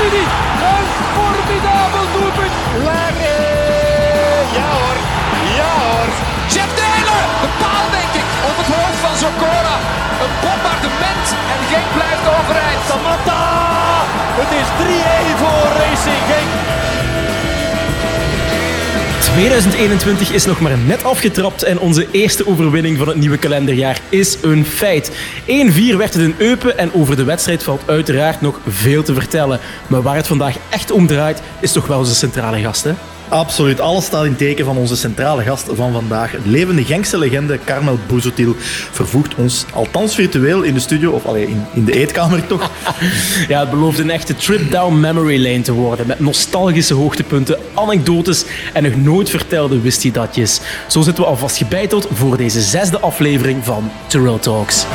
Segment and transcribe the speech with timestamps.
[0.00, 0.86] Een
[1.16, 2.54] formidabel doelpunt.
[2.84, 3.38] Larry.
[4.56, 4.96] Ja hoor.
[5.58, 6.08] Ja hoor.
[6.52, 7.22] Jeff Taylor.
[7.42, 8.28] De paal denk ik.
[8.50, 9.76] Op het hoofd van Zokora.
[10.22, 11.26] Een bombardement.
[11.52, 12.82] En Genk blijft overeind.
[12.88, 13.42] Samatta.
[14.40, 16.87] Het is 3-1 voor Racing Genk.
[19.32, 24.38] 2021 is nog maar net afgetrapt en onze eerste overwinning van het nieuwe kalenderjaar is
[24.42, 25.10] een feit.
[25.10, 25.14] 1-4
[25.96, 29.60] werd het in Eupen en over de wedstrijd valt uiteraard nog veel te vertellen.
[29.86, 32.92] Maar waar het vandaag echt om draait, is toch wel onze centrale gast, hè?
[33.28, 33.80] Absoluut.
[33.80, 36.34] Alles staat in teken van onze centrale gast van vandaag.
[36.44, 38.54] Levende Genkse legende Carmel Boezotil
[38.92, 42.70] vervoegt ons, althans virtueel, in de studio, of allee, in, in de eetkamer toch.
[43.48, 46.06] Ja, het belooft een echte trip down memory lane te worden.
[46.06, 50.60] Met nostalgische hoogtepunten, anekdotes en nog nooit vertelde wist je datjes.
[50.86, 54.86] Zo zitten we alvast gebeiteld voor deze zesde aflevering van Terrell Talks.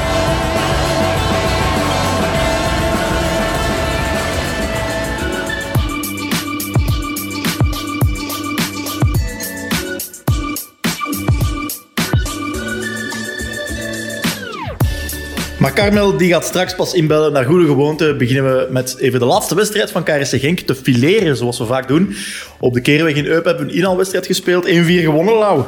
[15.63, 17.31] Maar Carmel die gaat straks pas inbellen.
[17.31, 21.37] Naar goede gewoonte beginnen we met even de laatste wedstrijd van KRC Genk te fileren,
[21.37, 22.15] zoals we vaak doen.
[22.59, 24.67] Op de Keerweg in Eupen hebben we een inhaalwedstrijd gespeeld.
[24.67, 25.63] 1-4 gewonnen, Lau.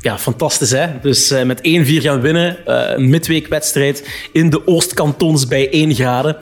[0.00, 0.86] Ja, fantastisch hè.
[1.02, 1.62] Dus eh, met 1-4
[2.02, 2.66] gaan winnen.
[2.66, 6.36] Eh, een midweekwedstrijd in de Oostkantons bij 1 graden.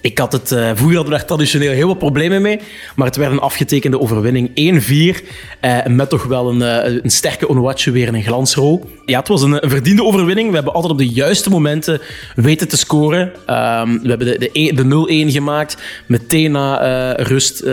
[0.00, 2.60] Ik had het, uh, vroeger hadden we daar traditioneel heel wat problemen mee,
[2.96, 4.50] maar het werd een afgetekende overwinning.
[4.54, 5.22] 1-4,
[5.60, 8.90] uh, met toch wel een, uh, een sterke Onuachu weer in een glansrol.
[9.06, 10.48] Ja, het was een, verdiende overwinning.
[10.48, 12.00] We hebben altijd op de juiste momenten
[12.34, 13.20] weten te scoren.
[13.20, 15.76] Um, we hebben de, de, de 0-1 gemaakt,
[16.06, 17.64] meteen na rust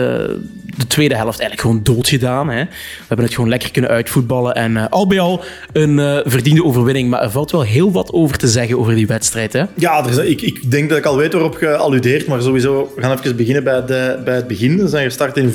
[0.76, 2.48] de tweede helft eigenlijk gewoon dood gedaan.
[2.48, 2.64] Hè.
[2.64, 7.10] We hebben het gewoon lekker kunnen uitvoetballen en al bij al een verdiende overwinning.
[7.10, 9.52] Maar er valt wel heel wat over te zeggen over die wedstrijd.
[9.52, 9.64] Hè?
[9.74, 12.26] Ja, er is, ik, ik denk dat ik al weet waarop je alludeert.
[12.26, 14.78] Maar sowieso, we gaan even beginnen bij, de, bij het begin.
[14.78, 15.50] We zijn gestart in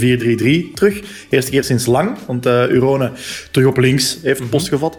[0.72, 1.02] 4-3-3 terug.
[1.30, 2.18] Eerste keer sinds lang.
[2.28, 3.12] Want uh, Urone
[3.52, 4.98] terug op links heeft een post gevat.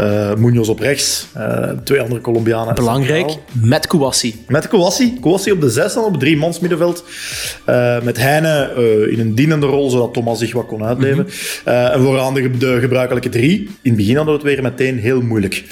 [0.00, 1.26] Uh, Munoz op rechts.
[1.84, 2.74] Twee andere Colombianen.
[2.74, 4.44] Belangrijk, met Kouassi.
[4.48, 5.18] Met Kouassi.
[5.20, 7.04] Kouassi op de zes dan, op drie mans middenveld.
[8.02, 8.72] met Heine
[9.10, 11.24] in een dienende rol, zodat Thomas zich wat kon uitleven.
[11.24, 11.30] Mm
[11.64, 11.74] -hmm.
[11.74, 13.58] en vooraan de, de, gebruikelijke drie.
[13.58, 15.64] In het begin hadden we het weer meteen heel moeilijk.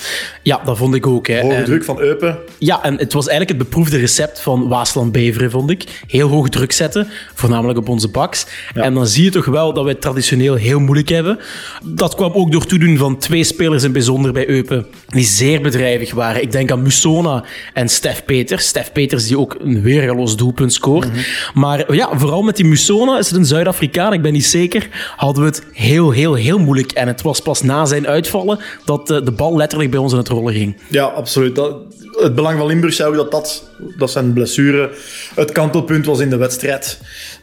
[0.42, 1.26] Ja, dat vond ik ook.
[1.26, 1.40] Hè.
[1.40, 2.38] Hoge en, druk van Eupen.
[2.58, 5.84] Ja, en het was eigenlijk het beproefde recept van Waasland Beveren, vond ik.
[6.06, 8.46] Heel hoog druk zetten, voornamelijk op onze baks.
[8.74, 8.82] Ja.
[8.82, 11.38] En dan zie je toch wel dat wij het traditioneel heel moeilijk hebben.
[11.84, 16.12] Dat kwam ook door toedoen van twee spelers in bijzonder bij Eupen, die zeer bedrijvig
[16.12, 16.42] waren.
[16.42, 17.44] Ik denk aan Musona
[17.74, 18.66] en Stef Peters.
[18.66, 21.06] Stef Peters die ook een weergeloos doelpunt scoort.
[21.06, 21.60] Mm -hmm.
[21.60, 25.42] Maar ja, vooral met die Musona, is het een Zuid-Afrikaan, ik ben niet zeker, hadden
[25.42, 26.92] we het heel, heel, heel moeilijk.
[26.92, 30.28] En het was pas na zijn uitvallen dat de bal letterlijk bij ons in het
[30.28, 30.76] rollen ging.
[30.88, 31.54] Ja, absoluut.
[31.54, 31.76] Dat,
[32.20, 34.90] het belang van Limburg zou dat, dat, dat zijn blessure
[35.34, 36.98] het kantelpunt was in de wedstrijd.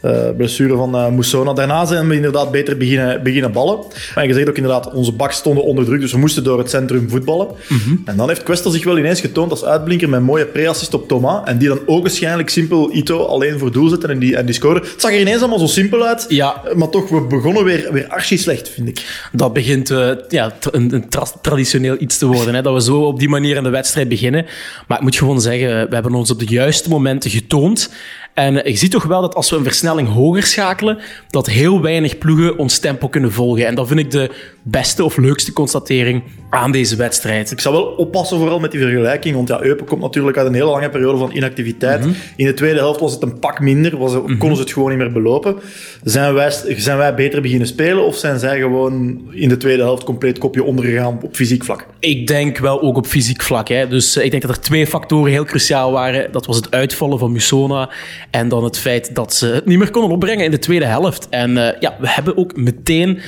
[0.06, 1.54] Uh, blessure van uh, Moussona.
[1.54, 3.80] Daarna zijn we inderdaad beter beginnen, beginnen ballen.
[4.16, 6.70] Maar je zegt ook inderdaad, onze bak stonden onder druk, dus we moesten door het
[6.70, 7.48] centrum voetballen.
[7.68, 8.02] Mm -hmm.
[8.06, 11.08] En dan heeft Questel zich wel ineens getoond als uitblinker met een mooie pre-assist op
[11.08, 11.42] Thomas.
[11.46, 14.56] En die dan ook waarschijnlijk simpel Ito alleen voor doel zetten en die, en die
[14.56, 14.82] scoren.
[14.82, 16.26] Het zag er ineens allemaal zo simpel uit.
[16.30, 16.62] Ja.
[16.76, 19.28] Maar toch, we begonnen weer, weer archi slecht, vind ik.
[19.32, 22.56] Dat begint uh, ja, een, een tra traditioneel iets te worden.
[22.56, 22.62] Hè?
[22.62, 24.46] Dat we zo op die manier in de wedstrijd beginnen.
[24.88, 27.90] Maar ik moet gewoon zeggen, we hebben ons op de juiste momenten getoond.
[28.34, 30.98] En je ziet toch wel dat als we een versnelling hoger schakelen,
[31.30, 33.68] dat heel weinig ploegen ons tempo kunnen volgen.
[33.68, 34.30] En dat vind ik de
[34.64, 37.52] beste of leukste constatering aan deze wedstrijd.
[37.52, 40.54] Ik zou wel oppassen vooral met die vergelijking, want ja, Eupen komt natuurlijk uit een
[40.54, 42.00] hele lange periode van inactiviteit.
[42.00, 42.16] Mm -hmm.
[42.36, 44.38] In de tweede helft was het een pak minder, was, mm -hmm.
[44.38, 45.56] konden ze het gewoon niet meer belopen.
[46.04, 50.04] Zijn wij, zijn wij beter beginnen spelen of zijn zij gewoon in de tweede helft
[50.04, 51.86] compleet kopje ondergegaan op fysiek vlak?
[52.00, 53.68] Ik denk wel ook op fysiek vlak.
[53.68, 53.88] Hè.
[53.88, 56.32] Dus uh, ik denk dat er twee factoren heel cruciaal waren.
[56.32, 57.90] Dat was het uitvallen van Musona
[58.32, 61.30] en dan het feit dat ze het niet meer konden opbrengen in de tweede helft.
[61.30, 63.22] En uh, ja, we hebben ook meteen uh,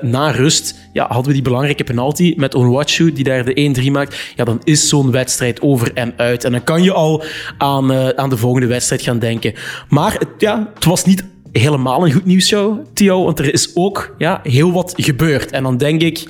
[0.00, 4.16] na rust ja, hadden we die belangrijke penalty met Onwachu, die daar de 1-3 maakt.
[4.36, 6.44] Ja, dan is zo'n wedstrijd over en uit.
[6.44, 7.22] En dan kan je al
[7.58, 9.54] aan, uh, aan de volgende wedstrijd gaan denken.
[9.88, 14.14] Maar het, ja, het was niet helemaal een goed nieuwsshow, Theo, want er is ook
[14.18, 15.50] ja, heel wat gebeurd.
[15.50, 16.24] En dan denk ik...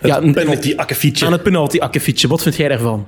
[0.00, 1.26] Het ja, penalty akkefietje.
[1.26, 2.28] Aan het penalty akkefietje.
[2.28, 3.06] Wat vind jij daarvan?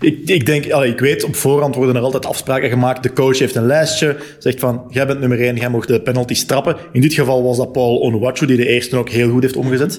[0.00, 3.02] Ik, ik denk, allee, ik weet, op voorhand worden er altijd afspraken gemaakt.
[3.02, 6.46] De coach heeft een lijstje, zegt van, jij bent nummer 1, jij mag de penalty
[6.46, 6.76] trappen.
[6.92, 9.98] In dit geval was dat Paul Onuachu, die de eerste ook heel goed heeft omgezet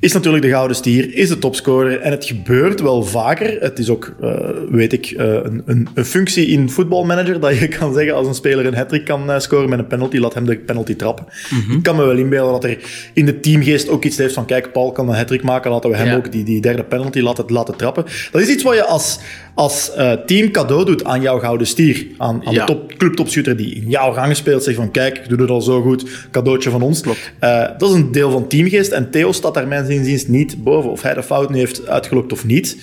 [0.00, 2.00] is natuurlijk de gouden stier, is de topscorer.
[2.00, 3.60] En het gebeurt wel vaker.
[3.60, 7.68] Het is ook, uh, weet ik, uh, een, een, een, functie in voetbalmanager dat je
[7.78, 10.44] kan zeggen als een speler een hat kan uh, scoren met een penalty, laat hem
[10.44, 11.26] de penalty trappen.
[11.50, 11.76] Mm -hmm.
[11.76, 12.78] Ik kan me wel inbeelden dat er
[13.12, 15.96] in de teamgeest ook iets heeft van kijk, Paul kan een hat maken, laten we
[15.96, 16.16] hem ja.
[16.16, 18.04] ook die, die derde penalty laten, laten trappen.
[18.32, 19.18] Dat is iets wat je als,
[19.56, 22.66] als eh, team cadeau doet aan jouw gouden stier, aan, aan Ja.
[22.66, 25.60] de top, clubtopshooter die in jouw rang speelt, zegt van kijk, ik doe het al
[25.60, 27.02] zo goed, cadeautje van ons.
[27.38, 30.90] Eh, dat is een deel van teamgeest en Theo staat daar mijn inziens niet boven.
[30.90, 32.76] Of hij de fout nu heeft uitgelokt of niet.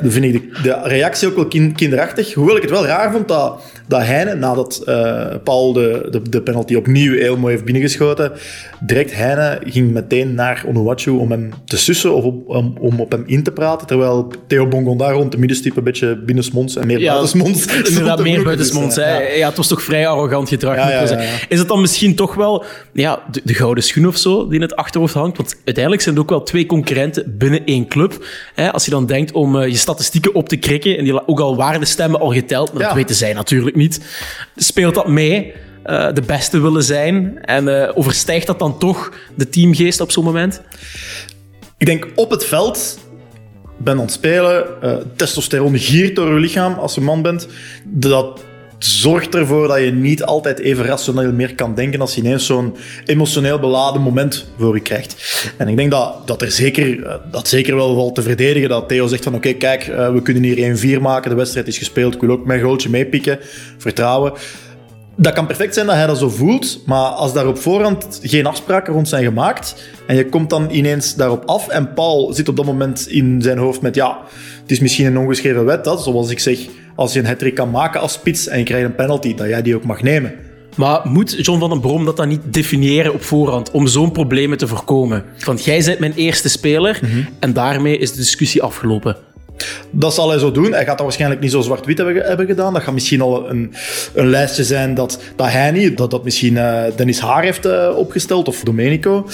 [0.00, 2.34] Dan vind ik de, de reactie ook wel kin- kinderachtig.
[2.34, 6.42] Hoewel ik het wel raar vond dat, dat Heine, nadat eh, Paul de, de, de
[6.42, 8.32] penalty opnieuw heel mooi heeft binnengeschoten,
[8.80, 13.10] direct Heine ging meteen naar Onuwachu om hem te sussen of op, om, om op
[13.10, 13.86] hem in te praten.
[13.86, 17.66] Terwijl Theo Bongonda rond de middenstip een beetje binnensmonds en meer Ja, buitensmonds.
[17.88, 18.96] Inderdaad, meer buitensmonds.
[18.96, 19.20] Ja.
[19.20, 19.46] Ja.
[19.46, 20.76] het was toch vrij arrogant gedrag.
[20.76, 21.18] Ja, ja.
[21.48, 24.62] Is het dan misschien toch wel ja, de, de gouden schoen of zo die in
[24.62, 25.36] het achterhoofd hangt?
[25.36, 28.26] Want uiteindelijk zijn het ook wel twee concurrenten binnen één club.
[28.54, 31.40] Hè, als je dan denkt om eh, je statistieken op te krikken, en die ook
[31.40, 34.00] al waren de stemmen al geteld, maar dat weten zij natuurlijk niet,
[34.56, 35.54] speelt dat mee?
[35.84, 40.24] eh, de beste willen zijn en eh, overstijgt dat dan toch de teamgeest op zo'n
[40.24, 40.60] moment?
[41.78, 42.98] Ik denk op het veld
[43.76, 47.48] ben aan het spelen, eh, testosteron giert door je lichaam als je man bent.
[47.84, 48.44] Dat
[48.78, 52.76] zorgt ervoor dat je niet altijd even rationeel meer kan denken als je ineens zo'n
[53.04, 55.42] emotioneel beladen moment voor je krijgt.
[55.56, 58.68] En ik denk dat, dat er zeker, eh, dat zeker wel valt te verdedigen.
[58.68, 61.78] Dat Theo zegt van oké, kijk, eh, we kunnen hier 1-4 maken, de wedstrijd is
[61.78, 63.38] gespeeld, ik wil ook mijn goaltje meepikken,
[63.78, 64.32] vertrouwen.
[65.16, 68.46] Dat kan perfect zijn dat hij dat zo voelt, maar als daar op voorhand geen
[68.46, 69.74] afspraken rond zijn gemaakt
[70.06, 73.58] en je komt dan ineens daarop af en Paul zit op dat moment in zijn
[73.58, 74.18] hoofd met ja,
[74.62, 76.58] het is misschien een ongeschreven wet dat, zoals ik zeg,
[76.96, 79.62] als je een hat kan maken als spits en je krijgt een penalty, dat jij
[79.62, 80.34] die ook mag nemen.
[80.76, 84.58] Maar moet John van den Brom dat dan niet definiëren op voorhand om zo'n problemen
[84.58, 85.24] te voorkomen?
[85.44, 87.00] Want jij bent mijn eerste speler
[87.40, 89.16] en daarmee is de discussie afgelopen.
[89.90, 90.72] Dat zal hij zo doen.
[90.72, 92.72] Hij gaat dat waarschijnlijk niet zo zwart-wit hebben, gedaan.
[92.72, 93.74] Dat gaat misschien al een,
[94.14, 97.92] een lijstje zijn dat, dat hij niet, dat dat misschien eh, Dennis Haar heeft eh,
[97.96, 99.26] opgesteld of Domenico.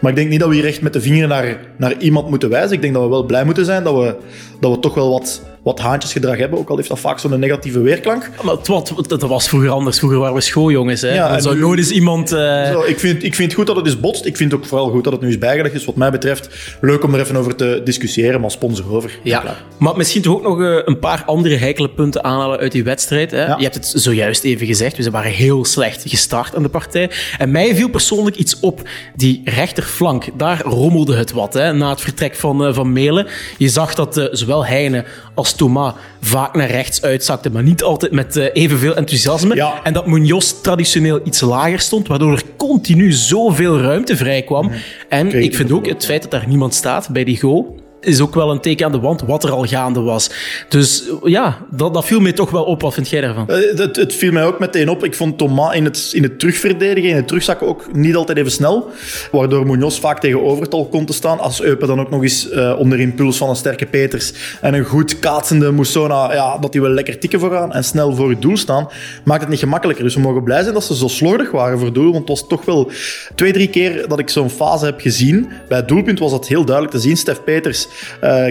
[0.00, 2.50] Maar ik denk niet dat we hier echt met de vinger naar, naar iemand moeten
[2.50, 2.72] wijzen.
[2.72, 4.14] Ik denk dat we wel blij moeten zijn dat we,
[4.60, 6.58] dat we toch wel wat, wat haantjesgedrag hebben.
[6.58, 8.30] Ook al heeft dat vaak zo'n negatieve weerklank.
[8.42, 9.98] Maar het, wat, dat was vroeger anders.
[9.98, 11.00] Vroeger waren we schooljongens.
[11.00, 11.14] Hè?
[11.14, 12.32] Ja, en zou nu- nooit eens iemand...
[12.32, 14.24] eh, Zo, ik, vind, ik vind het goed dat het is botst.
[14.24, 15.84] Ik vind het ook vooral goed dat het nu is bijgelegd is.
[15.84, 16.48] Wat mij betreft,
[16.80, 19.18] leuk om er even over te discussiëren, maar sponsor over.
[19.22, 22.84] Ja, maar misschien toch ook nog eh, een paar andere heikele punten aanhalen uit die
[22.84, 23.30] wedstrijd.
[23.30, 23.46] Hè?
[23.46, 23.56] Ja.
[23.56, 27.10] Je hebt het zojuist even gezegd, we waren heel slecht gestart aan de partij.
[27.38, 28.80] En mij viel persoonlijk iets op.
[29.16, 33.26] Die rechterflank, daar rommelde het wat hè, na het vertrek van, eh, van Melen.
[33.58, 35.04] Je zag dat zowel Heine
[35.34, 39.54] als Thomas vaak naar rechts uitzakten, maar niet altijd met eh, evenveel enthousiasme.
[39.54, 39.80] Ja.
[39.82, 44.70] En dat Munoz traditioneel iets lager stond, waardoor er continu zoveel ruimte vrij kwam.
[45.08, 48.20] En Kreeg ik vind ook het feit dat daar niemand staat bij die goal, is
[48.20, 50.30] ook wel een teken aan de wand wat er al gaande was.
[50.68, 52.80] Dus ja, dat, dat viel mij toch wel op.
[52.82, 53.48] Wat vind jij daarvan?
[53.48, 55.04] Eh, Het, viel mij ook meteen op.
[55.04, 58.50] Ik vond Thomas in het, in het terugverdedigen, in het terugzakken ook niet altijd even
[58.50, 58.90] snel.
[59.32, 61.38] Waardoor Munoz vaak tegen overtal kon te staan.
[61.38, 64.84] Als Eupen dan ook nog eens eh, onder impuls van een sterke Peters en een
[64.84, 68.56] goed kaatsende Moussona, ja, dat die wel lekker tikken vooraan en snel voor het doel
[68.56, 68.88] staan,
[69.24, 70.04] maakt het niet gemakkelijker.
[70.04, 72.12] Dus we mogen blij zijn dat ze zo slordig waren voor het doel.
[72.12, 72.90] Want het was toch wel
[73.34, 75.48] twee, drie keer dat ik zo'n fase heb gezien.
[75.68, 77.16] Bij het doelpunt was dat heel duidelijk te zien.
[77.16, 77.88] Stef Peters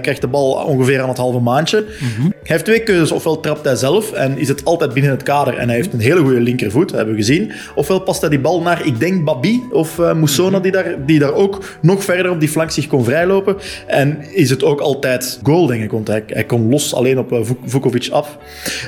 [0.02, 1.86] krijgt de bal ongeveer aan het halve maandje.
[2.46, 3.12] Hij heeft twee keuzes.
[3.12, 5.58] Ofwel trapt hij zelf en is het altijd binnen het kader.
[5.58, 7.52] En hij heeft een hele goede linkervoet, dat hebben we gezien.
[7.76, 11.20] Ofwel past hij die bal naar, ik denk, Babi of eh Moussona, die daar, die
[11.20, 13.56] daar ook nog verder op die flank zich kon vrijlopen.
[13.88, 15.92] En is het ook altijd goal, denk ik.
[15.92, 18.38] Want hij, hij kon los alleen op eh, Vuk- Vukovic af.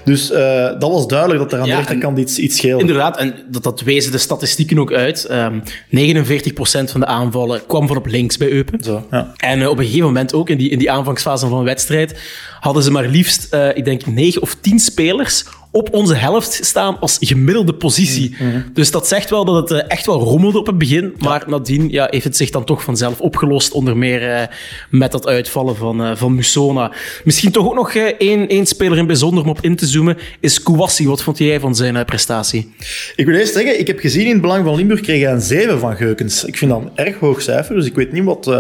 [0.04, 2.82] Dus eh, dat was duidelijk dat er aan Ja, de rechterkant iets, iets scheelde.
[2.82, 5.26] Inderdaad, en dat, dat wezen de statistieken ook uit.
[5.26, 5.60] Ehm
[5.90, 8.84] 49% van de aanvallen kwam van op links bij Eupen.
[8.84, 9.34] Zo, ja.
[9.38, 12.20] En op een gegeven moment ook in die, in die aanvangsfase van een wedstrijd
[12.60, 17.00] hadden ze maar liefst, eh, ik denk, 9 of 10 spelers op onze helft staan
[17.00, 18.36] als gemiddelde positie.
[18.74, 21.14] Dus dat zegt wel dat het eh, echt wel rommelde op het begin.
[21.18, 23.72] Maar nadien ja, heeft het zich dan toch vanzelf opgelost.
[23.72, 24.48] Onder meer eh,
[24.90, 26.92] met dat uitvallen van, eh van Musona.
[27.24, 30.18] Misschien toch ook nog eh, één, één speler in bijzonder om op in te zoomen.
[30.40, 31.08] Is Kouassi.
[31.08, 32.74] Wat vond jij van zijn prestatie?
[33.16, 35.42] Ik wil eerst zeggen, ik heb gezien in het Belang van Limburg kreeg hij een
[35.42, 36.46] 7 van Geukens.
[36.46, 38.52] Ik vind dat een erg hoog cijfer, dus ik weet niet wat...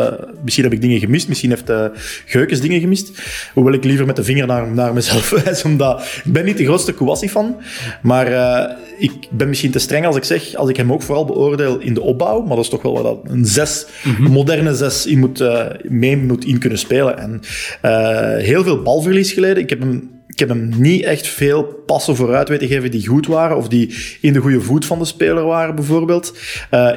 [0.43, 1.85] misschien heb ik dingen gemist, misschien heeft eh
[2.25, 3.11] Geukens dingen gemist.
[3.53, 6.63] Hoewel ik liever met de vinger naar, naar mezelf wijs, omdat ik ben niet de
[6.63, 7.55] grootste Kouassi-fan.
[8.01, 11.25] Maar eh, ik ben misschien te streng als ik zeg, als ik hem ook vooral
[11.25, 15.05] beoordeel in de opbouw, maar dat is toch wel wat een 6, een moderne 6,
[15.05, 17.17] in moet, eh, mee moet in kunnen spelen.
[17.17, 17.41] En
[17.81, 19.63] eh, heel veel balverlies geleden.
[19.63, 23.27] Ik heb hem ik heb hem niet echt veel passen vooruit weten geven die goed
[23.27, 26.33] waren of die in de goede voet van de speler waren, bijvoorbeeld.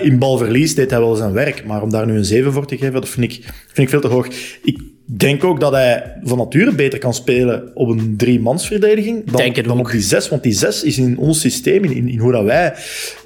[0.00, 2.76] In balverlies deed hij wel zijn werk, maar om daar nu een 7 voor te
[2.76, 4.26] geven, dat vind ik, vind ik veel te hoog.
[4.62, 4.78] Ik
[5.16, 9.86] denk ook dat hij van nature beter kan spelen op een driemansverdediging dan, dan ook.
[9.86, 10.28] op die zes.
[10.28, 12.74] Want die zes is in ons systeem, in, in hoe dat wij...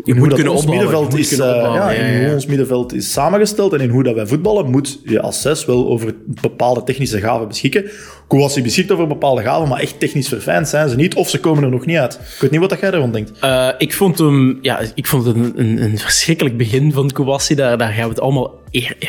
[0.05, 3.13] In hoe dat ons opbouwen, middenveld is, eh, ja, ja, in hoe ons middenveld is
[3.13, 7.21] samengesteld en in hoe dat wij voetballen, moet je als zes wel over bepaalde technische
[7.21, 7.85] gaven beschikken.
[8.29, 11.65] Kouassi beschikt over bepaalde gaven, maar echt technisch verfijnd zijn ze niet, of ze komen
[11.65, 12.15] er nog niet uit.
[12.15, 13.33] Ik weet niet wat jij ervan denkt.
[13.41, 17.55] Eh, ik vond hem, ja, ik vond het een, een, een verschrikkelijk begin van Kouassi.
[17.55, 18.63] Daar, daar gaan we het allemaal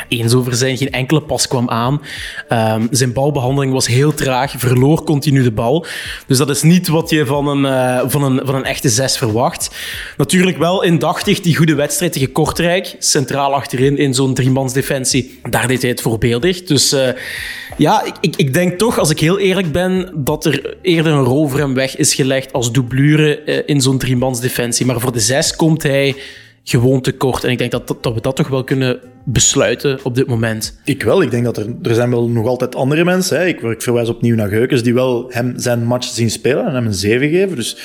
[0.07, 0.77] eens over zijn.
[0.77, 2.01] Geen enkele pas kwam aan.
[2.49, 5.85] Ehm, zijn balbehandeling was heel traag, verloor continu de bal.
[6.27, 9.17] Dus dat is niet wat je van een, eh, van een, van een echte zes
[9.17, 9.75] verwacht.
[10.17, 12.95] Natuurlijk wel indachtig die goede wedstrijd tegen Kortrijk.
[12.99, 15.39] Centraal achterin in zo'n driemansdefensie.
[15.49, 16.63] Daar deed hij het voorbeeldig.
[16.63, 17.09] Dus eh,
[17.77, 21.47] ja, ik, ik, denk toch, als ik heel eerlijk ben, dat er eerder een rol
[21.47, 24.85] voor hem weg is gelegd als doublure eh, in zo'n driemansdefensie.
[24.85, 26.15] Maar voor de zes komt hij
[26.69, 27.43] gewoon tekort.
[27.43, 30.79] En ik denk dat, dat, dat we dat toch wel kunnen besluiten op dit moment.
[30.85, 31.21] Ik wel.
[31.21, 33.37] Ik denk dat er, er zijn wel nog altijd andere mensen.
[33.39, 33.45] Hè.
[33.45, 36.85] Ik, ik verwijs opnieuw naar Geukens, die wel hem zijn match zien spelen en hem
[36.85, 37.55] een 7 geven.
[37.55, 37.77] Dus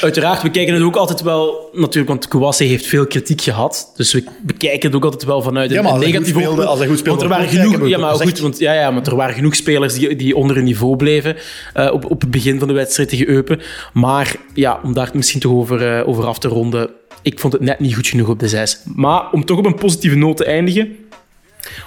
[0.00, 3.92] Uiteraard, we kijken het ook altijd wel, natuurlijk, want Kouassi heeft veel kritiek gehad.
[3.96, 6.78] Dus we bekijken het ook altijd wel vanuit Ja, een maar hij negatief speelde- als
[6.78, 9.16] hij goed speelde Want er waren genoeg, ja, maar goed, want, ja, ja, want er
[9.16, 11.36] waren genoeg spelers die, die onder hun niveau bleven
[11.74, 13.60] eh, op, op het begin van de wedstrijd tegen Eupen.
[13.92, 16.90] Maar ja, om daar het misschien toch over, eh, over af te ronden,
[17.22, 18.78] ik vond het net niet goed genoeg op de zes.
[18.94, 20.96] Maar om toch op een positieve noot te eindigen,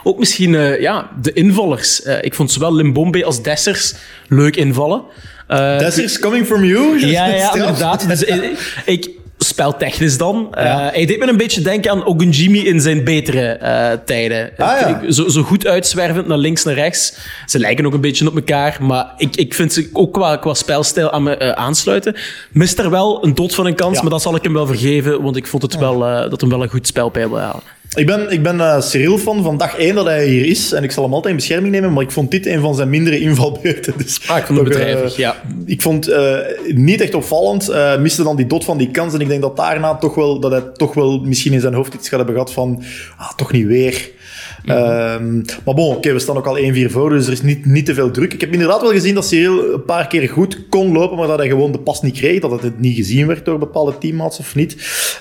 [0.03, 2.01] ook misschien eh, ja, de invallers.
[2.01, 3.93] Eh, ik vond zowel Limbombe als Dessers
[4.27, 5.03] leuk invallen.
[5.47, 7.07] Eh, Dessers coming from you.
[7.07, 8.07] ja, ja, inderdaad.
[8.07, 8.23] Dus,
[8.85, 9.09] ik,
[9.43, 10.47] speltechnisch dan.
[10.51, 14.51] eh, hij deed me een beetje denken aan Ogunjimi in zijn betere eh, tijden.
[14.57, 15.11] Ah, ja.
[15.11, 17.13] Zo, zo goed uitzwervend naar links, naar rechts.
[17.45, 20.53] Ze lijken ook een beetje op elkaar, maar ik, ik vind ze ook qua, qua
[20.53, 22.15] spelstijl aan me eh, aansluiten.
[22.51, 24.01] Mist er wel een dot van een kans, Ja.
[24.01, 26.63] maar dat zal ik hem wel vergeven, want ik vond het wel, dat hem wel
[26.63, 27.61] een goed spel bij wil halen.
[27.97, 30.71] Ik ben, ik ben eh, Cyril van van dag één dat hij hier is.
[30.71, 32.89] En ik zal hem altijd in bescherming nemen, maar ik vond dit een van zijn
[32.89, 33.93] mindere invalbeurten.
[33.97, 35.35] Dus Ah, ik vond het eh, bedrijvig, ja.
[35.65, 37.69] Ik vond eh, niet echt opvallend.
[37.69, 39.13] eh miste dan die dot van die kans.
[39.13, 41.93] En ik denk dat daarna toch wel, dat hij toch wel misschien in zijn hoofd
[41.93, 42.83] iets gaat hebben gehad van,
[43.17, 44.11] ah, toch niet weer.
[44.65, 44.77] Mhm.
[44.77, 47.85] Ehm, maar bon, oké, we staan ook al 1-4 voor, dus er is niet, niet
[47.85, 48.33] te veel druk.
[48.33, 51.37] Ik heb inderdaad wel gezien dat Cyril een paar keer goed kon lopen, maar dat
[51.37, 54.55] hij gewoon de pas niet kreeg, dat het niet gezien werd door bepaalde teammaats of
[54.55, 54.75] niet.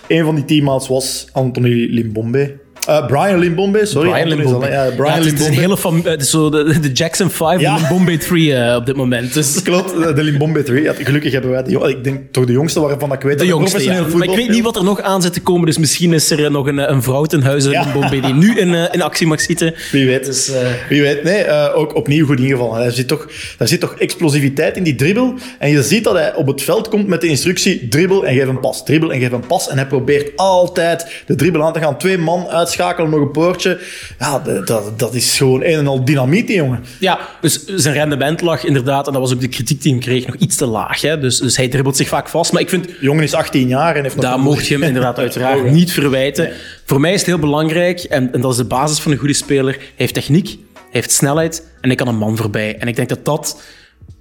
[0.09, 2.59] Een van die teammaats was Anthony Limbombe.
[2.91, 4.11] Eh, Brian Limbombe, sorry.
[4.11, 4.69] Brian Limbombe.
[4.69, 5.61] Ja, Brian Ja, het is- een Limbombe.
[6.09, 7.77] hele is zo de, de Jackson 5 Ja.
[7.77, 9.35] en Bombay 3 eh, op dit moment.
[9.35, 10.83] Dus Klopt, eh, de Limbombe 3.
[10.83, 11.91] Ja, gelukkig hebben wij.
[11.91, 14.37] Ik denk toch de jongste waarvan ik weet de dat jongste, professioneel Maar ik voetbal
[14.37, 16.67] weet niet wat er nog aan zit te komen, dus misschien is er eh, nog
[16.67, 19.75] een, eh, een vrouw ten huize Bombay die nu in, eh, in actie mag zitten.
[19.93, 20.25] Wie weet.
[20.25, 21.23] Dus, eh, Wie weet.
[21.25, 22.85] Nee, eh, ook opnieuw goed ingevallen.
[22.85, 23.27] Er zit, toch,
[23.59, 25.35] er zit toch explosiviteit in die dribbel.
[25.59, 28.47] En je ziet dat hij op het veld komt met de instructie dribbel en geef
[28.47, 28.85] een pas.
[28.85, 29.69] Dribbel en geef een pas.
[29.69, 31.99] En hij probeert altijd de dribbel aan te gaan.
[31.99, 33.81] Twee man uitschakelen, nog een poortje.
[34.19, 36.85] Ja, dat, dat is gewoon een en al dynamiet, die jongen.
[36.99, 40.27] Ja, dus zijn rendement lag inderdaad, en dat was ook de kritiek die hij kreeg,
[40.27, 41.01] nog iets te laag.
[41.01, 41.19] Hè?
[41.19, 42.53] Dus, dus hij dribbelt zich vaak vast.
[42.53, 44.25] Maar ik vind, De jongen is 18 jaar en heeft nog...
[44.25, 46.51] daar mocht je hem inderdaad uiteraard niet verwijten.
[46.85, 49.35] Voor mij is het heel belangrijk, en, en dat is de basis van een goede
[49.35, 49.75] speler.
[49.75, 52.77] Hij heeft techniek, hij heeft snelheid en hij kan een man voorbij.
[52.77, 53.61] En ik denk dat dat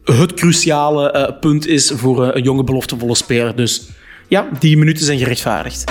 [0.03, 3.55] het cruciale eh, punt is voor eh, een jonge beloftevolle speler.
[3.55, 3.89] Dus
[4.27, 5.83] ja, die minuten zijn gerechtvaardigd.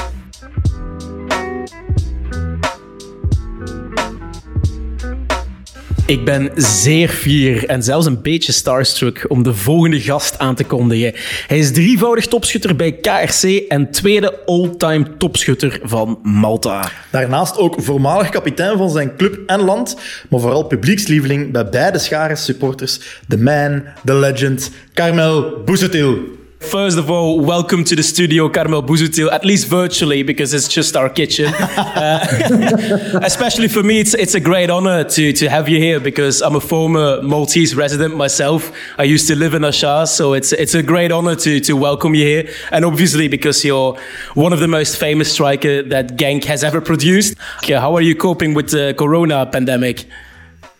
[6.09, 10.65] Ik ben zeer fier en zelfs een beetje starstruck om de volgende gast aan te
[10.65, 11.13] kondigen.
[11.47, 16.91] Hij is drievoudig topschutter bij KRC en tweede all-time topschutter van Malta.
[17.11, 19.97] Daarnaast ook voormalig kapitein van zijn club en land,
[20.29, 23.01] maar vooral publiekslieveling bij beide scharen supporters.
[23.29, 26.38] The man, the legend, Carmel Boezetil.
[26.61, 30.97] First of all, welcome to the studio, Carmel Busuttil, at least virtually, because it's just
[30.97, 31.53] our kitchen.
[31.99, 32.25] Uh,
[33.23, 36.55] especially for me, it's, it's a great honor to, to have you here because I'm
[36.55, 38.73] a former Maltese resident myself.
[38.99, 42.15] I used to live in Ashar, so it's, it's a great honor to, to welcome
[42.15, 42.53] you here.
[42.71, 43.99] And obviously, because you're
[44.35, 47.37] one of the most famous striker that Genk has ever produced.
[47.67, 50.07] Yeah, how are you coping with the corona pandemic?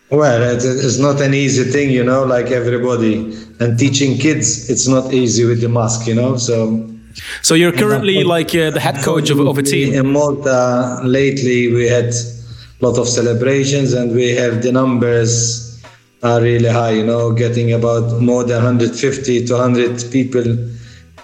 [0.09, 3.15] Well, it's not an easy thing, you know, like everybody.
[3.59, 6.37] And teaching kids, it's not easy with the mask, you know.
[6.37, 6.89] So
[7.41, 9.93] So you're currently like uh, the head coach of, of a team.
[9.93, 15.79] in Malta lately, we had a lot of celebrations, and we have the numbers
[16.23, 20.43] are really high, you know, getting about more than 150 to 100 people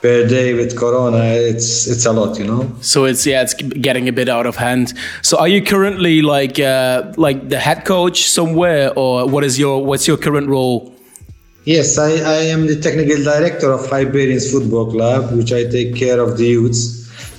[0.05, 1.23] per day with Corona.
[1.51, 2.61] It's it's a lot, you know.
[2.81, 3.55] So it's yeah, it's
[3.87, 4.93] getting a bit out of hand.
[5.23, 9.75] So are you currently like uh, like the head coach somewhere, or what is your
[9.89, 10.93] what's your current role?
[11.63, 16.19] Yes, I, I am the technical director of Iberians Football Club, which I take care
[16.19, 16.83] of the youths.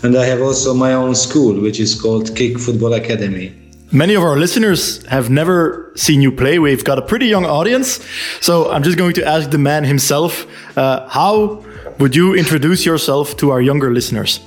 [0.03, 3.55] And I have also my own school, which is called Kick Football Academy.
[3.93, 6.59] Many of our listeners have never seen you play.
[6.59, 7.89] We've got a pretty young audience.
[8.41, 10.45] So I'm just going to ask the man himself
[10.77, 11.65] uh, how
[11.99, 14.41] would you introduce yourself to our younger listeners?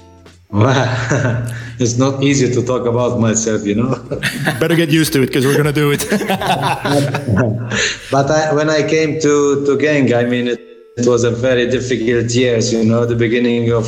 [1.80, 3.96] It's not easy to talk about myself, you know.
[4.60, 6.06] Better get used to it because we're going to do it.
[8.12, 10.60] but I, when I came to, to Genk, I mean, it,
[10.98, 13.86] it was a very difficult years, you know, the beginning of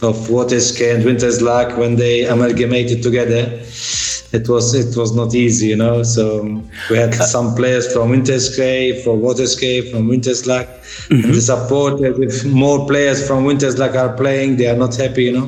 [0.00, 3.60] of Waterschei and Winterslag when they amalgamated together.
[4.30, 6.02] It was it was not easy, you know.
[6.02, 11.24] So we had some players from Winterskate, from Waterschei, from Winterslag, mm-hmm.
[11.24, 12.00] and the support.
[12.02, 15.46] If more players from Winterslag are playing, they are not happy, you know.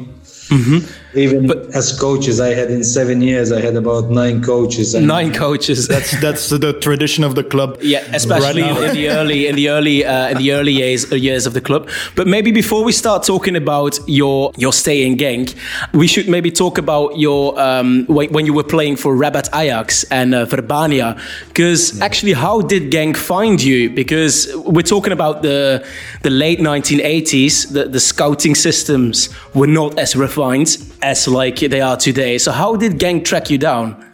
[0.49, 1.00] Mm-hmm.
[1.14, 4.95] Even but, as coaches, I had in seven years, I had about nine coaches.
[4.95, 5.88] Nine coaches.
[5.88, 7.79] That's that's the tradition of the club.
[7.83, 11.47] Yeah, especially right in the early in the early uh, in the early years years
[11.47, 11.88] of the club.
[12.14, 15.57] But maybe before we start talking about your your stay in Genk,
[15.93, 20.33] we should maybe talk about your um, when you were playing for Rabat Ajax and
[20.33, 21.21] uh, Verbania.
[21.49, 22.05] Because yeah.
[22.05, 23.90] actually, how did Genk find you?
[23.90, 25.85] Because we're talking about the
[26.23, 27.73] the late 1980s.
[27.73, 32.38] The, the scouting systems were not as refined as like they are today.
[32.38, 34.07] So how did Genk track you down?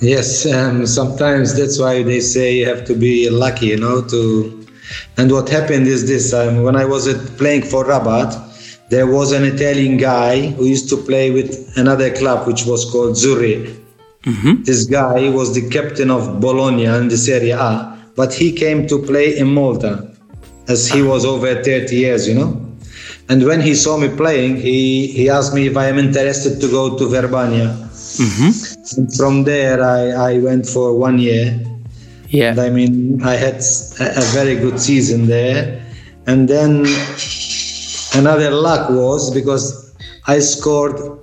[0.00, 4.02] Yes, um, sometimes that's why they say you have to be lucky, you know.
[4.02, 4.66] To
[5.16, 8.30] and what happened is this: um, when I was playing for Rabat,
[8.90, 13.16] there was an Italian guy who used to play with another club which was called
[13.16, 13.74] Zurri.
[14.22, 14.62] Mm-hmm.
[14.62, 19.02] This guy was the captain of Bologna in the Serie A, but he came to
[19.02, 20.14] play in Malta,
[20.68, 22.67] as he was over 30 years, you know.
[23.28, 26.68] And when he saw me playing, he, he asked me if I am interested to
[26.70, 27.76] go to Verbania.
[28.18, 29.06] Mm-hmm.
[29.16, 31.60] From there, I, I went for one year.
[32.28, 32.50] Yeah.
[32.50, 33.62] And I mean, I had
[34.00, 35.84] a, a very good season there.
[36.26, 36.86] And then
[38.14, 39.94] another luck was because
[40.26, 41.18] I scored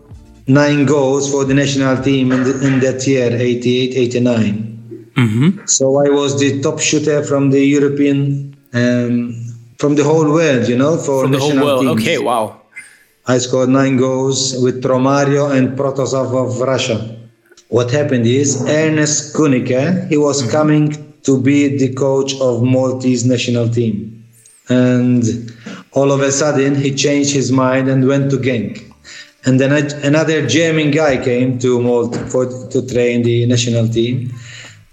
[0.47, 5.11] nine goals for the national team in, the, in that year, 88, 89.
[5.15, 5.65] Mm-hmm.
[5.65, 9.44] So I was the top shooter from the European um,
[9.77, 11.81] from the whole world, you know, for from the whole world.
[11.81, 12.01] Teams.
[12.01, 12.61] Okay, wow.
[13.27, 17.17] I scored nine goals with Romario and Protasov of Russia.
[17.69, 20.51] What happened is Ernest Künnecke, he was mm-hmm.
[20.51, 24.23] coming to be the coach of Maltese national team.
[24.69, 25.23] And
[25.93, 28.91] all of a sudden he changed his mind and went to Genk.
[29.45, 29.71] And then
[30.03, 34.33] another German guy came to Malta for, to train the national team.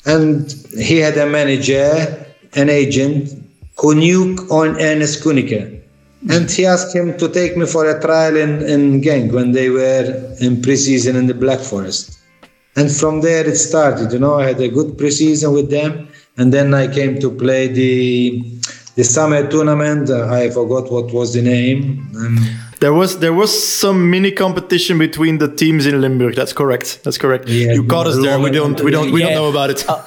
[0.07, 3.42] And he had a manager, an agent,
[3.79, 5.81] who knew on Ernest Künnecke.
[6.31, 9.71] And he asked him to take me for a trial in, in Genk when they
[9.71, 10.05] were
[10.41, 12.19] in preseason in the Black Forest.
[12.77, 16.09] And from there it started, you know, I had a good preseason with them.
[16.37, 18.41] And then I came to play the
[18.95, 20.11] the summer tournament.
[20.11, 22.11] I forgot what was the name.
[22.17, 22.39] Um,
[22.81, 26.35] there was there was some mini competition between the teams in Limburg.
[26.35, 27.05] That's correct.
[27.05, 27.49] That's correct.
[27.49, 28.39] Yeah, you caught us there.
[28.41, 29.27] We don't we don't we yeah.
[29.29, 29.85] don't know about it.
[29.89, 30.03] Uh,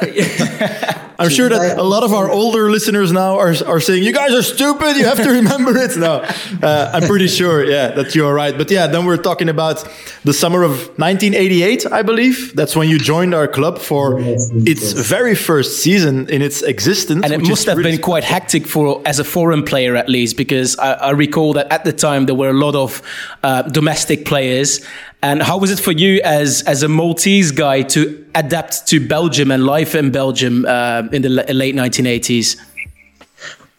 [1.17, 4.33] I'm sure that a lot of our older listeners now are, are saying, You guys
[4.33, 4.97] are stupid.
[4.97, 5.97] You have to remember it.
[5.97, 6.25] No,
[6.61, 8.57] uh, I'm pretty sure, yeah, that you are right.
[8.57, 9.87] But yeah, then we're talking about
[10.23, 12.55] the summer of 1988, I believe.
[12.55, 15.07] That's when you joined our club for yes, its yes.
[15.07, 17.23] very first season in its existence.
[17.23, 20.37] And it must have really been quite hectic for as a foreign player, at least,
[20.37, 23.01] because I, I recall that at the time there were a lot of
[23.43, 24.85] uh, domestic players
[25.25, 27.99] and how was it for you as as a Maltese guy to
[28.35, 31.29] adapt to Belgium and life in Belgium uh, in the
[31.63, 32.47] late 1980s?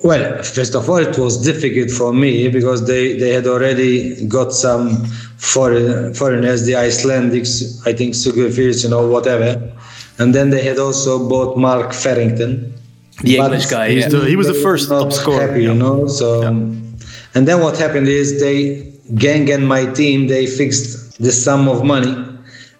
[0.08, 4.52] Well, first of all, it was difficult for me because they, they had already got
[4.52, 5.06] some
[5.38, 7.50] foreign, foreigners, the Icelandics,
[7.86, 9.48] I think Sigurfields, you know, whatever.
[10.18, 12.74] And then they had also bought Mark Farrington.
[13.22, 14.08] The English guy, yeah.
[14.08, 15.46] The, he was the first top scorer.
[15.46, 16.42] Happy, you know, so.
[16.42, 16.48] Yeah.
[17.34, 21.84] And then what happened is they, Genk and my team, they fixed the sum of
[21.84, 22.14] money.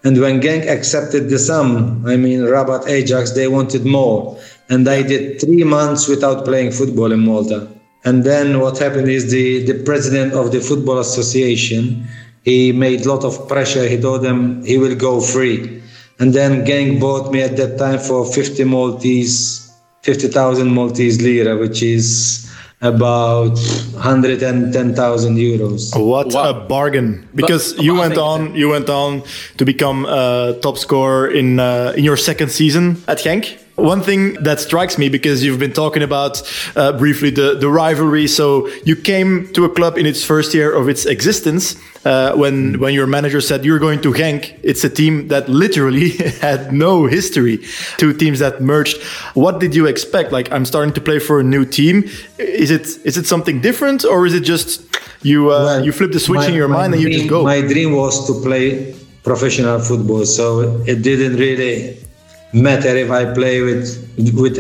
[0.05, 4.39] And when Genk accepted the sum, I mean, Rabat Ajax, they wanted more.
[4.69, 7.69] And I did three months without playing football in Malta.
[8.05, 12.07] And then what happened is the, the president of the Football Association,
[12.45, 13.89] he made a lot of pressure.
[13.89, 15.83] He told them he will go free.
[16.21, 19.73] And then Genk bought me at that time for 50 Maltese,
[20.03, 22.46] 50,000 Maltese lira, which is
[22.81, 23.59] about
[23.95, 25.99] 110,000 euros.
[25.99, 26.51] What wow.
[26.51, 27.29] a bargain!
[27.35, 29.23] Because but, you went on, you went on
[29.57, 33.66] to become a top scorer in uh, in your second season at Genk.
[33.77, 36.43] One thing that strikes me because you've been talking about
[36.77, 38.27] uh, briefly the, the rivalry.
[38.27, 41.77] So you came to a club in its first year of its existence.
[42.05, 46.11] Uh, when when your manager said you're going to Genk, it's a team that literally
[46.41, 47.59] had no history.
[47.99, 49.03] Two teams that merged.
[49.35, 50.33] What did you expect?
[50.33, 52.05] Like I'm starting to play for a new team.
[52.39, 54.87] Is it is it something different or is it just
[55.23, 57.43] you uh, well, you flip the switch my, in your mind and you just go?
[57.43, 60.25] My dream was to play professional football.
[60.25, 62.06] So it didn't really
[62.53, 63.89] matter if I play with
[64.35, 64.57] with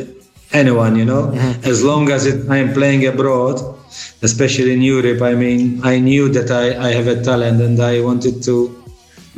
[0.52, 1.68] anyone, you know, mm-hmm.
[1.68, 3.60] as long as it, I'm playing abroad,
[4.22, 5.20] especially in Europe.
[5.22, 8.82] I mean, I knew that I, I have a talent and I wanted to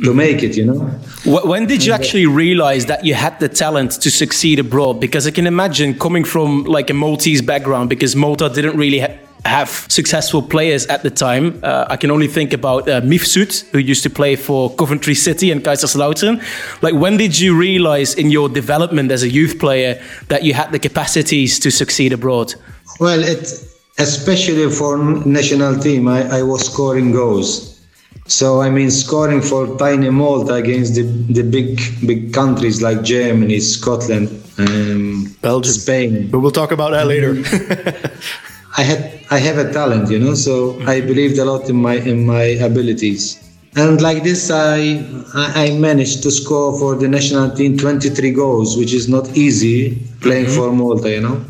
[0.03, 0.79] to make it, you know.
[1.25, 5.01] When did you actually realize that you had the talent to succeed abroad?
[5.01, 9.17] Because I can imagine coming from like a Maltese background, because Malta didn't really ha-
[9.45, 11.59] have successful players at the time.
[11.63, 15.51] Uh, I can only think about uh, Mifsud, who used to play for Coventry City
[15.51, 16.41] and Kaiserslautern.
[16.81, 20.71] Like, when did you realize in your development as a youth player that you had
[20.71, 22.53] the capacities to succeed abroad?
[22.99, 23.47] Well, it
[23.97, 27.69] especially for national team, I, I was scoring goals.
[28.27, 33.59] So I mean, scoring for tiny Malta against the, the big big countries like Germany,
[33.59, 35.73] Scotland, um, Belgium.
[35.73, 36.29] Spain.
[36.29, 37.31] But we'll talk about that later.
[38.77, 40.33] I had I have a talent, you know.
[40.33, 43.37] So I believed a lot in my in my abilities.
[43.75, 45.03] And like this, I
[45.35, 50.47] I managed to score for the national team 23 goals, which is not easy playing
[50.47, 51.45] for Malta, you know.